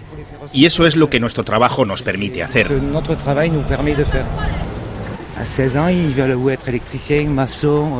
Y 0.53 0.67
eso 0.67 0.87
es 0.87 0.97
lo 0.97 1.11
que 1.11 1.21
nuestro 1.21 1.45
trabajo 1.45 1.85
nos 1.85 2.03
permite 2.03 2.43
hacer. 2.43 2.69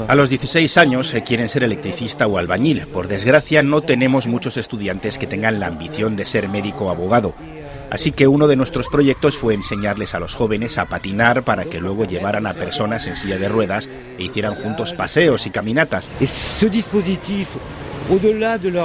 A 0.09 0.15
los 0.15 0.29
16 0.29 0.77
años 0.77 1.15
eh, 1.15 1.23
quieren 1.23 1.49
ser 1.49 1.65
electricista 1.65 2.27
o 2.27 2.39
albañil. 2.39 2.87
Por 2.89 3.09
desgracia 3.09 3.63
no 3.63 3.81
tenemos 3.81 4.27
muchos 4.27 4.57
estudiantes 4.57 5.17
que 5.17 5.27
tengan 5.27 5.61
la 5.61 5.69
ambición 5.69 6.17
de 6.17 6.27
ser 6.27 6.49
médico 6.49 6.87
o 6.87 6.91
abogado. 6.91 7.35
Así 7.89 8.13
que 8.13 8.27
uno 8.27 8.49
de 8.49 8.57
nuestros 8.57 8.89
proyectos 8.89 9.39
fue 9.39 9.55
enseñarles 9.55 10.15
a 10.15 10.21
los 10.21 10.35
jóvenes 10.35 10.77
a 10.77 10.87
patinar 10.87 11.45
para 11.45 11.65
que 11.65 11.81
luego 11.81 12.05
llevaran 12.05 12.47
a 12.47 12.55
personas 12.55 13.07
en 13.07 13.15
silla 13.15 13.39
de 13.39 13.49
ruedas 13.49 13.89
e 14.19 14.25
hicieran 14.25 14.55
juntos 14.57 14.93
paseos 14.93 15.47
y 15.47 15.51
caminatas. 15.51 16.09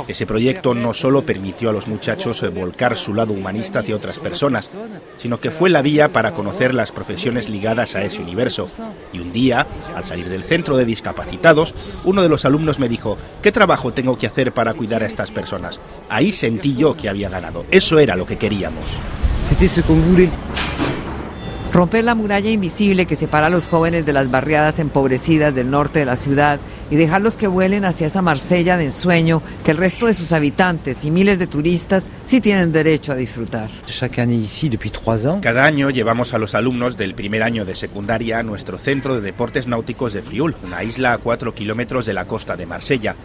Ese 0.07 0.25
proyecto 0.25 0.73
no 0.73 0.95
solo 0.95 1.23
permitió 1.23 1.69
a 1.69 1.73
los 1.73 1.87
muchachos 1.87 2.41
eh, 2.41 2.49
volcar 2.49 2.97
su 2.97 3.13
lado 3.13 3.33
humanista 3.33 3.79
hacia 3.79 3.95
otras 3.95 4.17
personas, 4.17 4.71
sino 5.19 5.39
que 5.39 5.51
fue 5.51 5.69
la 5.69 5.83
vía 5.83 6.09
para 6.09 6.33
conocer 6.33 6.73
las 6.73 6.91
profesiones 6.91 7.47
ligadas 7.47 7.95
a 7.95 8.03
ese 8.03 8.21
universo. 8.21 8.67
Y 9.13 9.19
un 9.19 9.31
día, 9.31 9.67
al 9.95 10.03
salir 10.03 10.27
del 10.27 10.43
centro 10.43 10.75
de 10.75 10.85
discapacitados, 10.85 11.75
uno 12.03 12.23
de 12.23 12.29
los 12.29 12.45
alumnos 12.45 12.79
me 12.79 12.89
dijo, 12.89 13.17
¿qué 13.43 13.51
trabajo 13.51 13.93
tengo 13.93 14.17
que 14.17 14.25
hacer 14.25 14.53
para 14.53 14.73
cuidar 14.73 15.03
a 15.03 15.07
estas 15.07 15.29
personas? 15.29 15.79
Ahí 16.09 16.31
sentí 16.31 16.75
yo 16.75 16.97
que 16.97 17.07
había 17.07 17.29
ganado. 17.29 17.65
Eso 17.69 17.99
era 17.99 18.15
lo 18.15 18.25
que 18.25 18.37
queríamos. 18.37 18.85
Romper 21.71 22.03
la 22.03 22.15
muralla 22.15 22.49
invisible 22.49 23.05
que 23.05 23.15
separa 23.15 23.47
a 23.47 23.49
los 23.49 23.67
jóvenes 23.67 24.05
de 24.05 24.11
las 24.13 24.29
barriadas 24.29 24.79
empobrecidas 24.79 25.55
del 25.55 25.69
norte 25.71 25.99
de 25.99 26.05
la 26.05 26.17
ciudad 26.17 26.59
y 26.91 26.97
dejarlos 26.97 27.37
que 27.37 27.47
vuelen 27.47 27.85
hacia 27.85 28.05
esa 28.05 28.21
Marsella 28.21 28.77
de 28.77 28.83
ensueño 28.85 29.41
que 29.63 29.71
el 29.71 29.77
resto 29.77 30.05
de 30.05 30.13
sus 30.13 30.33
habitantes 30.33 31.03
y 31.05 31.09
miles 31.09 31.39
de 31.39 31.47
turistas 31.47 32.09
sí 32.23 32.41
tienen 32.41 32.71
derecho 32.71 33.13
a 33.13 33.15
disfrutar. 33.15 33.69
Cada 35.41 35.65
año 35.65 35.89
llevamos 35.89 36.33
a 36.33 36.37
los 36.37 36.53
alumnos 36.53 36.97
del 36.97 37.15
primer 37.15 37.41
año 37.41 37.65
de 37.65 37.75
secundaria 37.75 38.39
a 38.39 38.43
nuestro 38.43 38.77
centro 38.77 39.15
de 39.15 39.21
deportes 39.21 39.67
náuticos 39.67 40.13
de 40.13 40.21
Friul, 40.21 40.55
una 40.63 40.83
isla 40.83 41.13
a 41.13 41.17
cuatro 41.17 41.55
kilómetros 41.55 42.05
de 42.05 42.13
la 42.13 42.25
costa 42.25 42.57
de 42.57 42.65
Marsella. 42.65 43.15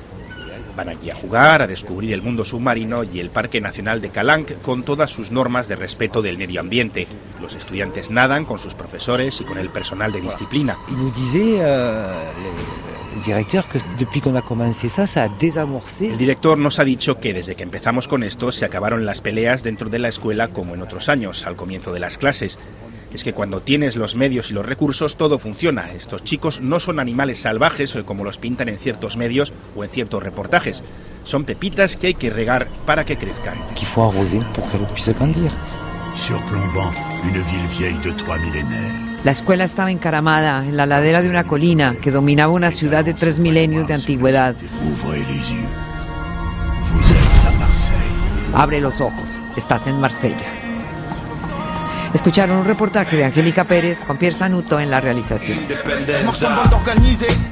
Van 0.77 0.91
allí 0.91 1.11
a 1.11 1.15
jugar, 1.15 1.63
a 1.63 1.67
descubrir 1.67 2.13
el 2.13 2.23
mundo 2.23 2.45
submarino 2.45 3.03
y 3.03 3.19
el 3.19 3.31
Parque 3.31 3.61
Nacional 3.63 4.01
de 4.01 4.11
Calanque 4.11 4.57
con 4.57 4.85
todas 4.85 5.11
sus 5.11 5.33
normas 5.33 5.69
de 5.69 5.75
respeto 5.75 6.23
del 6.23 6.39
medio 6.39 6.61
ambiente. 6.61 7.09
Los 7.41 7.55
estudiantes 7.55 8.11
nadan 8.11 8.45
con 8.45 8.59
sus 8.59 8.75
profesores 8.75 9.41
y 9.41 9.45
con 9.45 9.59
el 9.59 9.71
personal 9.71 10.13
de 10.13 10.21
disciplina. 10.21 10.77
il 10.89 11.13
nous 13.17 13.23
disait, 13.23 13.33
le, 13.33 13.39
le 13.39 13.45
directeur, 13.45 13.69
que 13.69 13.79
depuis 13.99 14.21
qu'on 14.21 14.35
a 14.37 14.43
commencé 14.43 14.89
ça, 14.89 15.07
ça 15.07 15.25
a 15.25 15.29
désamorcé. 15.29 16.09
El 16.09 16.19
director 16.19 16.59
nos 16.59 16.79
ha 16.79 16.85
dicho 16.85 17.19
que 17.19 17.33
desde 17.33 17.55
que 17.55 17.63
empezamos 17.63 18.09
con 18.09 18.23
esto 18.23 18.53
se 18.53 18.65
acabaron 18.65 19.07
las 19.07 19.21
peleas 19.21 19.63
dentro 19.63 19.89
de 19.89 19.99
la 19.99 20.09
escuela 20.09 20.49
como 20.49 20.75
en 20.75 20.83
otros 20.83 21.09
años, 21.09 21.47
al 21.47 21.57
comienzo 21.57 21.93
de 21.93 22.01
las 22.01 22.19
clases. 22.19 22.59
Es 23.13 23.25
que 23.25 23.33
cuando 23.33 23.61
tienes 23.63 23.97
los 23.97 24.15
medios 24.15 24.51
y 24.51 24.55
los 24.55 24.67
recursos 24.67 25.17
todo 25.17 25.39
funciona. 25.39 25.91
Estos 25.93 26.23
chicos 26.25 26.61
no 26.61 26.81
son 26.81 27.01
animales 27.01 27.39
salvajes 27.41 27.95
o 27.97 28.05
como 28.05 28.25
los 28.25 28.37
pintan 28.37 28.69
en 28.69 28.79
ciertos 28.79 29.17
medios 29.17 29.53
o 29.75 29.85
en 29.85 29.91
ciertos 29.91 30.23
reportajes. 30.23 30.83
Son 31.25 31.45
pepitas 31.45 31.97
que 31.97 32.09
hay 32.09 32.15
que 32.15 32.31
regar 32.31 32.69
para 32.85 33.05
que 33.05 33.17
crezcan. 33.17 33.57
qu'il 33.75 33.87
faut 33.87 34.05
arroser 34.05 34.41
pour 34.55 34.69
qu'elle 34.71 34.87
puisse 34.87 35.15
grandir. 35.15 35.51
Surplombant 36.15 36.93
une 37.25 37.43
ville 37.43 37.67
vieille 37.79 37.99
de 38.01 38.11
trois 38.13 38.39
millénaires. 38.39 39.06
La 39.25 39.33
escuela 39.33 39.65
estaba 39.65 39.91
encaramada 39.91 40.65
en 40.65 40.77
la 40.77 40.87
ladera 40.87 41.23
de 41.23 41.29
una 41.29 41.45
colina 41.45 41.95
que 42.01 42.11
dominaba 42.11 42.53
una 42.53 42.71
ciudad 42.71 43.05
de 43.05 43.15
tres 43.15 43.39
milenios 43.39 43.87
de 43.87 43.95
antigüedad. 43.95 44.55
Abre 48.53 48.81
los 48.81 49.01
ojos, 49.01 49.41
estás 49.57 49.87
en 49.87 50.01
Marsella. 50.01 50.66
Escucharon 52.15 52.61
un 52.61 52.65
reportaje 52.65 53.17
de 53.17 53.23
Angélica 53.25 53.65
Pérez 53.65 53.99
con 54.07 54.17
Pierre 54.17 54.35
Sanuto 54.35 54.79
en 54.79 54.89
la 54.89 55.01
realización. 55.01 55.59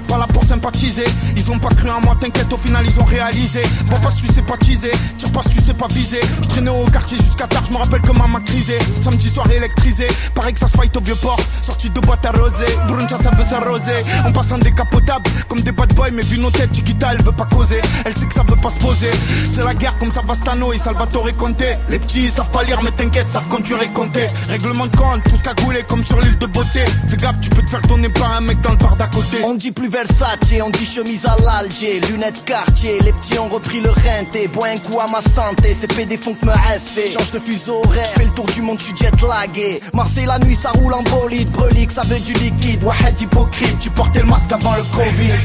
Pas 0.08 0.18
là 0.18 0.26
pour 0.26 0.44
sympathiser. 0.44 1.04
Ils 1.36 1.50
ont 1.50 1.58
pas 1.58 1.70
cru 1.70 1.90
en 1.90 2.00
moi, 2.00 2.16
t'inquiète, 2.20 2.52
au 2.52 2.56
final 2.56 2.84
ils 2.86 2.98
ont 3.00 3.04
réalisé. 3.04 3.62
Vois 3.86 3.98
pas 3.98 4.10
si 4.10 4.26
tu 4.26 4.32
sais 4.32 4.42
pas 4.42 4.56
teaser, 4.56 4.90
tire 5.16 5.32
pas 5.32 5.42
si 5.42 5.56
tu 5.56 5.64
sais 5.64 5.74
pas 5.74 5.86
viser. 5.88 6.20
Je 6.42 6.48
traînais 6.48 6.70
au 6.70 6.84
quartier 6.84 7.16
jusqu'à 7.18 7.46
tard, 7.46 7.64
je 7.66 7.72
me 7.72 7.78
rappelle 7.78 8.02
que 8.02 8.12
maman 8.12 8.40
crisé. 8.44 8.78
Samedi 9.02 9.28
soir 9.28 9.50
électrisé, 9.50 10.06
pareil 10.34 10.54
que 10.54 10.60
ça 10.60 10.68
se 10.68 10.76
fight 10.76 10.96
au 10.96 11.00
vieux 11.00 11.16
port. 11.16 11.40
Sorti 11.62 11.90
de 11.90 12.00
boîte 12.00 12.24
arrosée, 12.26 12.66
Bruncha 12.86 13.16
ça 13.16 13.30
veut 13.30 13.44
s'arroser. 13.48 14.04
On 14.26 14.32
passe 14.32 14.52
en 14.52 14.58
décapotable, 14.58 15.24
comme 15.48 15.60
des 15.60 15.72
bad 15.72 15.92
boys, 15.94 16.10
mais 16.12 16.22
vu 16.22 16.38
nos 16.38 16.50
têtes, 16.50 16.74
Chiquita 16.74 17.12
elle 17.12 17.22
veut 17.22 17.32
pas 17.32 17.46
causer. 17.46 17.80
Elle 18.04 18.16
sait 18.16 18.26
que 18.26 18.34
ça 18.34 18.44
veut 18.46 18.60
pas 18.60 18.70
se 18.70 18.78
poser. 18.78 19.10
C'est 19.52 19.64
la 19.64 19.74
guerre 19.74 19.98
comme 19.98 20.12
Savastano 20.12 20.72
et 20.72 20.78
Salvatore 20.78 21.34
Conte. 21.36 21.64
Les 21.88 21.98
petits 21.98 22.24
ils 22.24 22.30
savent 22.30 22.50
pas 22.50 22.62
lire, 22.62 22.80
mais 22.82 22.92
t'inquiète, 22.92 23.26
savent 23.26 23.48
conduire 23.48 23.82
et 23.82 23.88
compter. 23.88 24.26
Règlement 24.48 24.86
de 24.86 24.96
compte, 24.96 25.22
tous 25.24 25.40
cagoulés 25.42 25.82
comme 25.88 26.04
sur 26.04 26.20
l'île 26.20 26.38
de 26.38 26.46
beauté. 26.46 26.80
Fais 27.08 27.16
gaffe, 27.16 27.40
tu 27.40 27.48
peux 27.48 27.62
te 27.62 27.70
faire 27.70 27.80
donner 27.82 28.08
par 28.08 28.32
un 28.32 28.40
mec 28.40 28.60
dans 28.60 28.70
le 28.70 28.76
bar 28.76 28.96
d'à 28.96 29.06
côté. 29.06 29.38
On 29.44 29.54
dit 29.54 29.70
plus 29.70 29.88
Versace, 29.88 30.38
on 30.62 30.70
dit 30.70 30.86
chemise 30.86 31.26
à 31.26 31.36
l'Alger, 31.42 32.00
lunettes 32.10 32.44
quartier, 32.44 32.98
les 33.04 33.12
petits 33.12 33.38
ont 33.38 33.48
repris 33.48 33.80
le 33.80 33.90
renté, 33.90 34.48
bois 34.48 34.68
un 34.68 34.78
coup 34.78 35.00
à 35.00 35.06
ma 35.06 35.22
santé, 35.22 35.76
c'est 35.78 35.92
PD 35.94 36.16
font 36.16 36.34
que 36.34 36.46
me 36.46 36.52
rester. 36.52 37.08
Change 37.12 37.32
de 37.32 37.38
fuseau 37.38 37.80
horaire, 37.84 38.06
fais 38.06 38.24
le 38.24 38.30
tour 38.30 38.46
du 38.46 38.62
monde, 38.62 38.80
suis 38.80 38.96
jet 38.96 39.12
lagué. 39.22 39.80
Marseille 39.92 40.26
la 40.26 40.38
nuit 40.38 40.56
ça 40.56 40.70
roule 40.72 40.94
en 40.94 41.02
bolide, 41.02 41.50
brelique, 41.50 41.90
ça 41.90 42.02
veut 42.02 42.20
du 42.20 42.32
liquide, 42.34 42.82
Wahed 42.82 43.20
hypocrite, 43.20 43.78
tu 43.78 43.90
portais 43.90 44.20
le 44.20 44.26
masque 44.26 44.52
avant 44.52 44.74
le 44.74 44.82
Covid. 44.82 45.38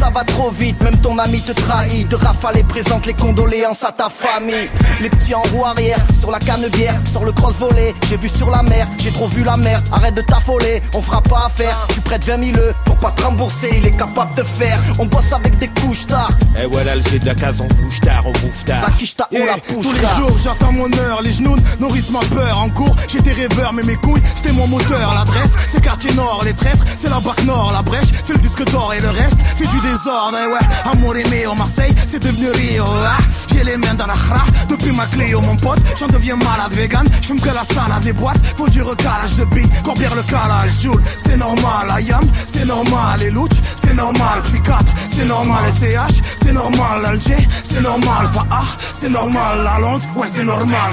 Ça 0.00 0.10
va 0.10 0.24
trop 0.24 0.50
vite, 0.50 0.82
même 0.82 0.96
ton 1.02 1.18
ami 1.18 1.40
te 1.42 1.52
trahit. 1.52 2.08
De 2.08 2.16
rafale 2.16 2.56
et 2.56 2.62
présente 2.62 3.04
les 3.06 3.12
condoléances 3.12 3.84
à 3.84 3.92
ta 3.92 4.08
famille. 4.08 4.70
Les 5.00 5.10
petits 5.10 5.34
en 5.34 5.42
roue 5.52 5.64
arrière, 5.66 5.98
sur 6.18 6.30
la 6.30 6.38
canebière, 6.38 6.98
sur 7.04 7.24
le 7.24 7.32
cross 7.32 7.56
volé, 7.56 7.94
j'ai 8.08 8.16
vu 8.16 8.30
sur 8.40 8.48
la 8.48 8.62
mer, 8.62 8.88
j'ai 8.96 9.10
trop 9.10 9.28
vu 9.28 9.44
la 9.44 9.58
merde. 9.58 9.84
Arrête 9.92 10.14
de 10.14 10.22
t'affoler, 10.22 10.82
on 10.94 11.02
fera 11.02 11.20
pas 11.20 11.44
affaire. 11.44 11.76
Tu 11.92 12.00
prêtes 12.00 12.24
20 12.24 12.42
000 12.54 12.56
E 12.56 12.72
pour 12.86 12.96
pas 12.98 13.10
te 13.10 13.22
rembourser, 13.22 13.68
il 13.76 13.86
est 13.86 13.96
capable 13.96 14.34
de 14.34 14.42
faire. 14.42 14.80
On 14.98 15.04
bosse 15.04 15.30
avec 15.30 15.58
des 15.58 15.68
couches 15.68 16.06
tard. 16.06 16.30
Et 16.58 16.64
voilà 16.64 16.94
le 16.96 17.02
de 17.02 17.26
la 17.26 17.34
case, 17.34 17.60
on 17.60 17.66
bouge 17.66 18.00
tard, 18.00 18.22
on 18.24 18.32
bouffe 18.32 18.64
tard. 18.64 18.80
La 18.80 18.90
quiche 18.92 19.14
t'a, 19.14 19.28
on 19.30 19.44
la 19.44 19.58
pousse 19.58 19.82
Tous 19.82 19.92
les 19.92 20.00
jours 20.00 20.38
j'attends 20.42 20.72
mon 20.72 20.90
heure, 21.00 21.20
les 21.22 21.34
genoux 21.34 21.54
nourrissent 21.80 22.10
ma 22.10 22.20
peur. 22.20 22.58
En 22.62 22.70
cours 22.70 22.96
j'étais 23.08 23.32
rêveur, 23.32 23.74
mais 23.74 23.82
mes 23.82 23.96
couilles 23.96 24.22
c'était 24.34 24.52
mon 24.52 24.66
moteur. 24.68 25.14
L'adresse 25.14 25.52
c'est 25.68 25.82
quartier 25.82 26.14
nord, 26.14 26.42
les 26.42 26.54
traîtres 26.54 26.86
c'est 26.96 27.10
la 27.10 27.20
bac 27.20 27.44
nord, 27.44 27.70
la 27.74 27.82
brèche 27.82 28.08
c'est 28.24 28.32
le 28.32 28.40
disque 28.40 28.64
d'or 28.70 28.94
et 28.94 29.00
le 29.00 29.10
reste 29.10 29.36
c'est 29.54 29.68
du 29.68 29.80
désordre, 29.80 30.38
eh 30.42 30.46
ouais. 30.46 30.92
Amour 30.92 31.14
et 31.16 31.46
au 31.46 31.54
Marseille, 31.54 31.94
c'est 32.06 32.22
devenu 32.22 32.48
Rio, 32.52 32.84
ah. 32.88 33.18
J'ai 33.52 33.64
les 33.64 33.76
mains 33.76 33.94
dans 33.94 34.06
la 34.06 34.14
khra, 34.14 34.44
depuis 34.68 34.92
ma 34.92 35.04
clé 35.06 35.34
mon 35.34 35.56
pote. 35.56 35.80
J'en 35.98 36.06
deviens 36.06 36.36
malade 36.36 36.72
vegan, 36.72 37.06
j'fume 37.20 37.40
que 37.40 37.50
la 37.50 37.64
salade 37.64 38.02
des 38.02 38.14
Faut 38.56 38.68
du 38.68 38.82
recalage 38.82 39.36
de 39.36 39.44
billes, 39.44 39.70
courbir 39.84 40.14
le 40.14 40.22
calage, 40.22 40.70
Joule. 40.82 41.02
C'est 41.24 41.36
normal, 41.36 41.88
Ayam, 41.96 42.20
c'est 42.44 42.66
normal, 42.66 43.20
les 43.20 43.30
louches, 43.30 43.60
c'est 43.82 43.94
normal, 43.94 44.42
Psychiatre, 44.44 44.92
c'est 45.10 45.26
normal, 45.26 45.62
SCH, 45.74 46.22
c'est 46.42 46.52
normal, 46.52 47.04
Alger, 47.04 47.48
c'est 47.64 47.82
normal, 47.82 48.28
Faah, 48.32 48.64
c'est 48.92 49.10
normal, 49.10 49.64
la 49.64 49.78
Londres, 49.78 50.06
ouais, 50.16 50.28
c'est 50.32 50.44
normal, 50.44 50.92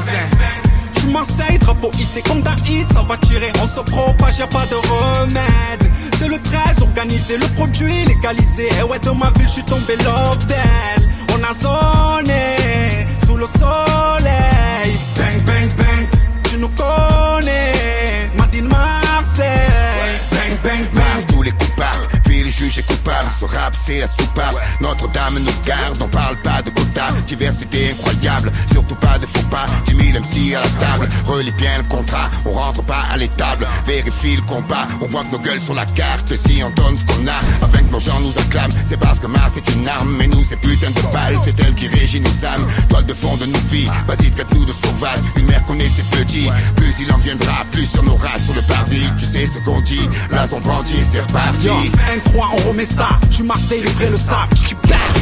suis 1.07 1.13
Marseille, 1.13 1.57
drapeau 1.57 1.91
ici 1.99 2.21
comme 2.23 2.43
hit, 2.67 2.91
ça 2.93 3.03
va 3.03 3.17
tirer, 3.17 3.51
on 3.61 3.67
se 3.67 3.79
propage, 3.79 4.39
y'a 4.39 4.47
pas 4.47 4.65
de 4.65 4.75
remède. 4.75 5.91
C'est 6.19 6.27
le 6.27 6.41
13, 6.41 6.81
organisé, 6.81 7.37
le 7.37 7.47
produit 7.55 8.05
légalisé. 8.05 8.63
Et 8.63 8.69
eh 8.79 8.83
ouais, 8.83 8.99
dans 8.99 9.15
ma 9.15 9.31
ville, 9.31 9.47
je 9.47 9.53
suis 9.53 9.63
tombé 9.63 9.95
love 9.97 10.45
d'elle. 10.47 11.09
On 11.33 11.43
a 11.43 11.53
zoné 11.53 13.07
sous 13.25 13.37
le 13.37 13.45
soleil 13.45 14.97
nous 16.59 16.69
connais. 16.69 18.31
Madine 18.37 18.67
Marseille. 18.67 19.45
Bang, 20.31 20.57
bang, 20.63 20.85
bang. 20.93 21.25
Tous 21.27 21.43
les 21.43 21.51
coups 21.51 21.67
coupable. 23.07 23.31
Ce 23.39 23.45
rap, 23.45 23.75
c'est 23.75 23.99
la 23.99 24.07
soupape. 24.07 24.55
Notre-Dame 24.81 25.39
nous 25.39 25.51
garde, 25.65 25.97
on 26.01 26.07
parle 26.07 26.37
pas 26.41 26.61
de 26.61 26.69
quota. 26.71 27.07
Diversité 27.27 27.91
incroyable, 27.91 28.51
surtout 28.71 28.95
pas 28.95 29.17
de 29.19 29.25
faux 29.25 29.45
pas. 29.49 29.65
10 29.85 30.11
000 30.11 30.19
MC 30.19 30.55
à 30.55 30.61
la 30.61 30.69
table, 30.85 31.09
relis 31.25 31.51
bien 31.51 31.77
le 31.77 31.83
contrat. 31.83 32.29
On 32.45 32.51
rentre 32.51 32.83
pas 32.83 33.03
à 33.11 33.17
l'étable, 33.17 33.67
vérifie 33.85 34.35
le 34.35 34.41
combat. 34.43 34.87
On 35.01 35.05
voit 35.07 35.23
que 35.23 35.31
nos 35.31 35.39
gueules 35.39 35.61
sur 35.61 35.73
la 35.73 35.85
carte, 35.85 36.33
si 36.35 36.61
on 36.63 36.69
donne 36.71 36.97
ce 36.97 37.05
qu'on 37.05 37.27
a. 37.27 37.39
Avec 37.65 37.89
nos 37.91 37.99
gens 37.99 38.19
nous 38.21 38.37
acclament, 38.37 38.71
c'est 38.85 38.99
parce 38.99 39.19
que 39.19 39.27
Mars 39.27 39.53
est 39.57 39.73
une 39.73 39.87
arme. 39.87 40.15
Mais 40.17 40.27
nous, 40.27 40.43
c'est 40.43 40.57
putain 40.57 40.89
de 40.89 41.13
balles, 41.13 41.37
c'est 41.43 41.59
elle 41.59 41.75
qui 41.75 41.87
régit 41.87 42.21
nos 42.21 42.45
âmes. 42.45 42.65
Toile 42.89 43.05
de 43.05 43.13
fond 43.13 43.35
de 43.37 43.45
nos 43.45 43.59
vies, 43.71 43.89
vas-y, 44.07 44.29
traite-nous 44.31 44.65
de 44.65 44.73
sauvages. 44.73 45.19
Une 45.35 45.45
mère 45.45 45.63
connaît 45.65 45.89
ses 45.89 46.03
petits, 46.03 46.49
plus 46.75 46.95
il 47.01 47.11
en 47.13 47.17
viendra, 47.17 47.65
plus 47.71 47.89
on 48.01 48.07
aura 48.07 48.37
sur 48.37 48.53
le 48.53 48.61
parvis. 48.61 49.05
Tu 49.17 49.25
sais 49.25 49.45
ce 49.45 49.59
qu'on 49.59 49.81
dit, 49.81 50.09
là 50.31 50.47
son 50.47 50.59
bandit, 50.59 51.03
c'est 51.11 51.21
reparti 51.21 51.69
on 52.35 52.69
remet 52.69 52.85
ça. 52.97 53.09
Je 53.29 53.35
suis 53.35 53.43
Marseille, 53.43 53.81
les 53.83 53.91
vrais 53.91 54.09
le 54.09 54.17
savent. 54.17 54.49
Je 54.51 54.67
suis 54.67 54.75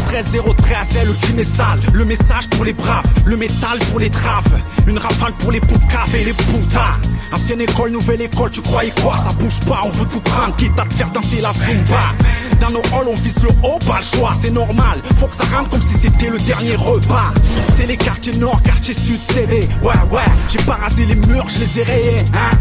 13 0.07 0.31
013, 0.31 0.87
le 1.05 1.13
crime 1.13 1.39
est 1.39 1.55
sale. 1.55 1.79
Le 1.93 2.05
message 2.05 2.47
pour 2.51 2.63
les 2.63 2.73
braves, 2.73 3.05
le 3.25 3.37
métal 3.37 3.77
pour 3.89 3.99
les 3.99 4.09
traves. 4.09 4.43
Une 4.87 4.97
rafale 4.97 5.33
pour 5.33 5.51
les 5.51 5.59
poucaves 5.59 6.15
et 6.15 6.25
les 6.25 6.33
putas. 6.33 6.95
Ancienne 7.33 7.61
école, 7.61 7.91
nouvelle 7.91 8.21
école, 8.21 8.49
tu 8.51 8.61
croyais 8.61 8.93
quoi? 9.01 9.17
Ça 9.17 9.33
bouge 9.33 9.59
pas, 9.67 9.81
on 9.83 9.89
veut 9.89 10.05
tout 10.05 10.21
prendre, 10.21 10.55
quitte 10.55 10.79
à 10.79 10.85
te 10.85 10.93
faire 10.93 11.11
danser 11.11 11.41
la 11.41 11.51
zumba. 11.53 11.99
Dans 12.61 12.69
nos 12.69 12.81
halls, 12.93 13.07
on 13.09 13.15
vise 13.15 13.41
le 13.43 13.49
haut, 13.63 13.79
pas 13.85 13.99
le 13.99 14.17
choix, 14.17 14.33
c'est 14.41 14.51
normal. 14.51 15.01
Faut 15.19 15.27
que 15.27 15.35
ça 15.35 15.43
rentre 15.55 15.71
comme 15.71 15.81
si 15.81 15.95
c'était 15.95 16.29
le 16.29 16.37
dernier 16.37 16.75
repas. 16.75 17.33
C'est 17.75 17.87
les 17.87 17.97
quartiers 17.97 18.37
nord, 18.37 18.61
quartiers 18.61 18.93
sud, 18.93 19.19
CV. 19.19 19.67
Ouais, 19.81 19.93
ouais, 20.11 20.23
j'ai 20.49 20.63
pas 20.63 20.75
rasé 20.75 21.05
les 21.05 21.15
murs, 21.15 21.47
je 21.49 21.59
les 21.59 21.79
ai 21.79 21.83
rayés, 21.83 22.25
hein. 22.33 22.57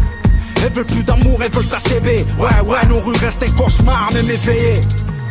Elles 0.63 0.71
veulent 0.73 0.85
plus 0.85 1.03
d'amour, 1.03 1.39
elles 1.43 1.51
veulent 1.51 1.67
ta 1.67 1.79
CB. 1.79 2.25
Ouais, 2.39 2.61
ouais, 2.65 2.85
nos 2.87 2.99
rues 2.99 3.15
restent 3.17 3.43
un 3.43 3.51
cauchemar, 3.51 4.09
même 4.13 4.29
éveillées. 4.29 4.81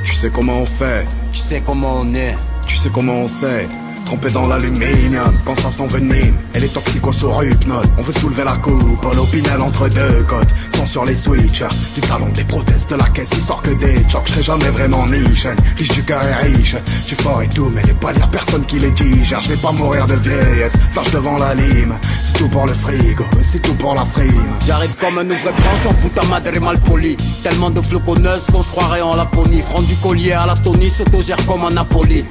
Tu 0.05 0.15
sais 0.17 0.31
comment 0.31 0.61
on 0.61 0.67
fait, 0.67 1.07
tu 1.33 1.39
sais 1.39 1.63
comment 1.65 2.01
on 2.01 2.15
est, 2.15 2.37
tu 2.67 2.77
sais 2.77 2.91
comment 2.93 3.21
on 3.21 3.29
sait. 3.29 3.69
Trempé 4.05 4.31
dans 4.31 4.47
l'aluminium, 4.47 5.35
quand 5.47 5.59
ça 5.59 5.71
s'envenime, 5.71 6.37
elle 6.53 6.65
est 6.65 6.73
toxico 6.73 7.11
sur 7.11 7.43
hypnote. 7.43 7.89
On 7.97 8.03
veut 8.03 8.13
soulever 8.13 8.45
la 8.45 8.57
coupe, 8.57 9.05
l'opinel 9.15 9.61
entre 9.61 9.89
deux 9.89 10.23
côtes. 10.29 10.49
Sans 10.77 10.87
sur 10.87 11.05
les 11.05 11.17
switches, 11.17 11.65
du 11.95 12.01
talon 12.03 12.29
des 12.29 12.45
prothèses 12.45 12.87
de 12.87 12.97
la 12.97 13.09
caisse, 13.09 13.31
il 13.33 13.41
sort 13.41 13.63
que 13.63 13.71
des 13.71 13.97
chocs. 14.09 14.29
Je 14.37 14.43
jamais 14.43 14.69
vraiment 14.71 15.07
niche, 15.07 15.47
riche 15.77 15.89
du 15.89 16.05
cœur 16.05 16.23
et 16.23 16.35
riche. 16.47 16.77
Tu 17.07 17.15
fort 17.15 17.43
et 17.43 17.49
tout, 17.49 17.71
mais 17.75 17.83
les 17.83 17.95
poils, 17.95 18.19
y'a 18.19 18.27
personne 18.27 18.65
qui 18.67 18.79
les 18.79 18.91
digère. 18.91 19.41
Je 19.41 19.51
vais 19.51 19.57
pas 19.57 19.73
mourir 19.73 20.07
de 20.07 20.15
vieillesse, 20.15 20.75
flash 20.91 21.11
devant 21.11 21.39
la 21.39 21.55
lime. 21.55 21.95
C'est 22.23 22.39
tout 22.39 22.49
pour 22.49 22.67
le 22.67 22.75
frigo, 22.75 23.25
c'est 23.43 23.63
tout 23.63 23.75
pour 23.75 23.95
la 23.95 24.05
frime. 24.05 24.51
J'arrive 24.67 24.95
comme 24.97 25.19
un 25.19 25.25
vrai 25.25 25.53
en 25.89 25.95
putain 25.95 26.27
madre 26.29 26.61
mal 26.61 26.79
poli. 26.81 27.17
Tellement 27.43 27.71
de 27.71 27.81
floconneuses 27.81 28.47
qu'on 28.53 28.63
se 28.63 28.71
croirait 28.71 29.01
en 29.01 29.17
Laponie. 29.17 29.63
Front 29.63 29.83
du 29.83 29.95
collier 29.97 30.33
à 30.33 30.45
la 30.45 30.55
Tony, 30.55 30.91
s'autogère 30.91 31.39
comme 31.47 31.65
un 31.65 31.71
Napoli 31.71 32.25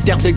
terre 0.00 0.16
de 0.18 0.30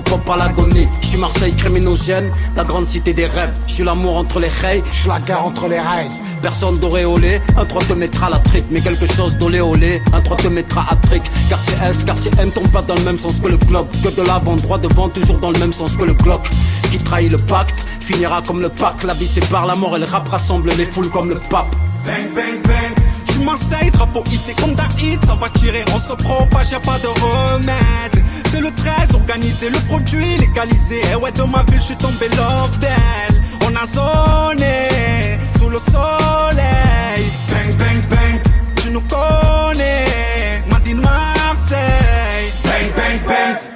pop 0.00 0.30
à. 0.30 0.52
Je 1.00 1.06
suis 1.06 1.18
Marseille 1.18 1.54
criminogène, 1.54 2.30
la 2.56 2.64
grande 2.64 2.88
cité 2.88 3.12
des 3.12 3.26
rêves. 3.26 3.54
Je 3.66 3.74
suis 3.74 3.84
l'amour 3.84 4.16
entre 4.16 4.40
les 4.40 4.48
rails, 4.48 4.82
je 4.92 5.00
suis 5.00 5.08
la 5.08 5.20
gare 5.20 5.46
entre 5.46 5.68
les 5.68 5.80
rails. 5.80 6.08
Personne 6.42 6.78
d'auréolé, 6.78 7.40
un 7.56 7.64
3 7.64 7.82
te 7.82 7.92
mettra 7.94 8.30
la 8.30 8.38
trique, 8.38 8.66
mais 8.70 8.80
quelque 8.80 9.06
chose 9.06 9.38
d'olé 9.38 9.60
olé, 9.60 10.02
un 10.12 10.20
3 10.20 10.36
te 10.36 10.48
mettra 10.48 10.86
à 10.90 10.96
trick. 10.96 11.22
Quartier 11.48 11.74
S, 11.88 12.04
quartier 12.04 12.30
M 12.38 12.50
tombe 12.50 12.68
pas 12.68 12.82
dans 12.82 12.94
le 12.94 13.02
même 13.02 13.18
sens 13.18 13.40
que 13.40 13.48
le 13.48 13.56
club. 13.56 13.86
Que 14.02 14.08
de 14.08 14.26
l'avant, 14.26 14.56
droit 14.56 14.78
devant, 14.78 15.08
toujours 15.08 15.38
dans 15.38 15.50
le 15.50 15.58
même 15.58 15.72
sens 15.72 15.96
que 15.96 16.04
le 16.04 16.14
clock. 16.14 16.48
Qui 16.90 16.98
trahit 16.98 17.30
le 17.30 17.38
pacte, 17.38 17.86
finira 18.00 18.42
comme 18.42 18.60
le 18.60 18.68
pack. 18.68 19.02
La 19.04 19.14
vie 19.14 19.26
sépare 19.26 19.66
la 19.66 19.74
mort 19.74 19.96
et 19.96 20.00
le 20.00 20.06
rap 20.06 20.28
rassemble 20.28 20.70
les 20.76 20.84
foules 20.84 21.10
comme 21.10 21.30
le 21.30 21.40
pape. 21.50 21.74
Bang, 22.04 22.34
bang, 22.34 22.62
bang. 22.64 23.04
Je 23.34 23.40
Marseille, 23.40 23.90
drapeau 23.90 24.22
ici 24.32 24.54
comme 24.60 24.76
hit, 24.98 25.24
ça 25.24 25.34
va 25.34 25.48
tirer, 25.50 25.84
on 25.94 25.98
se 25.98 26.12
propage, 26.12 26.70
y'a 26.70 26.80
pas 26.80 26.98
de 26.98 27.06
remède. 27.06 28.24
C'est 28.50 28.60
le 28.60 28.70
13, 28.70 29.14
organisé, 29.14 29.70
le 29.70 29.78
produit 29.88 30.36
légalisé. 30.36 30.96
Et 30.96 31.12
eh 31.12 31.16
ouais, 31.16 31.32
dans 31.32 31.46
ma 31.46 31.62
ville, 31.64 31.80
je 31.80 31.86
suis 31.86 31.96
tombé 31.96 32.28
love 32.36 32.78
d'elle. 32.78 33.40
On 33.66 33.74
a 33.74 33.86
zoné 33.86 35.38
sous 35.58 35.68
le 35.68 35.78
soleil. 35.78 37.24
Bang, 37.50 37.76
bang, 37.78 38.08
bang. 38.10 38.40
Tu 38.76 38.90
nous 38.90 39.02
connais, 39.02 40.62
Madine 40.70 41.00
Marseille. 41.00 42.52
Bang, 42.64 42.92
bang, 42.96 43.20
bang. 43.26 43.73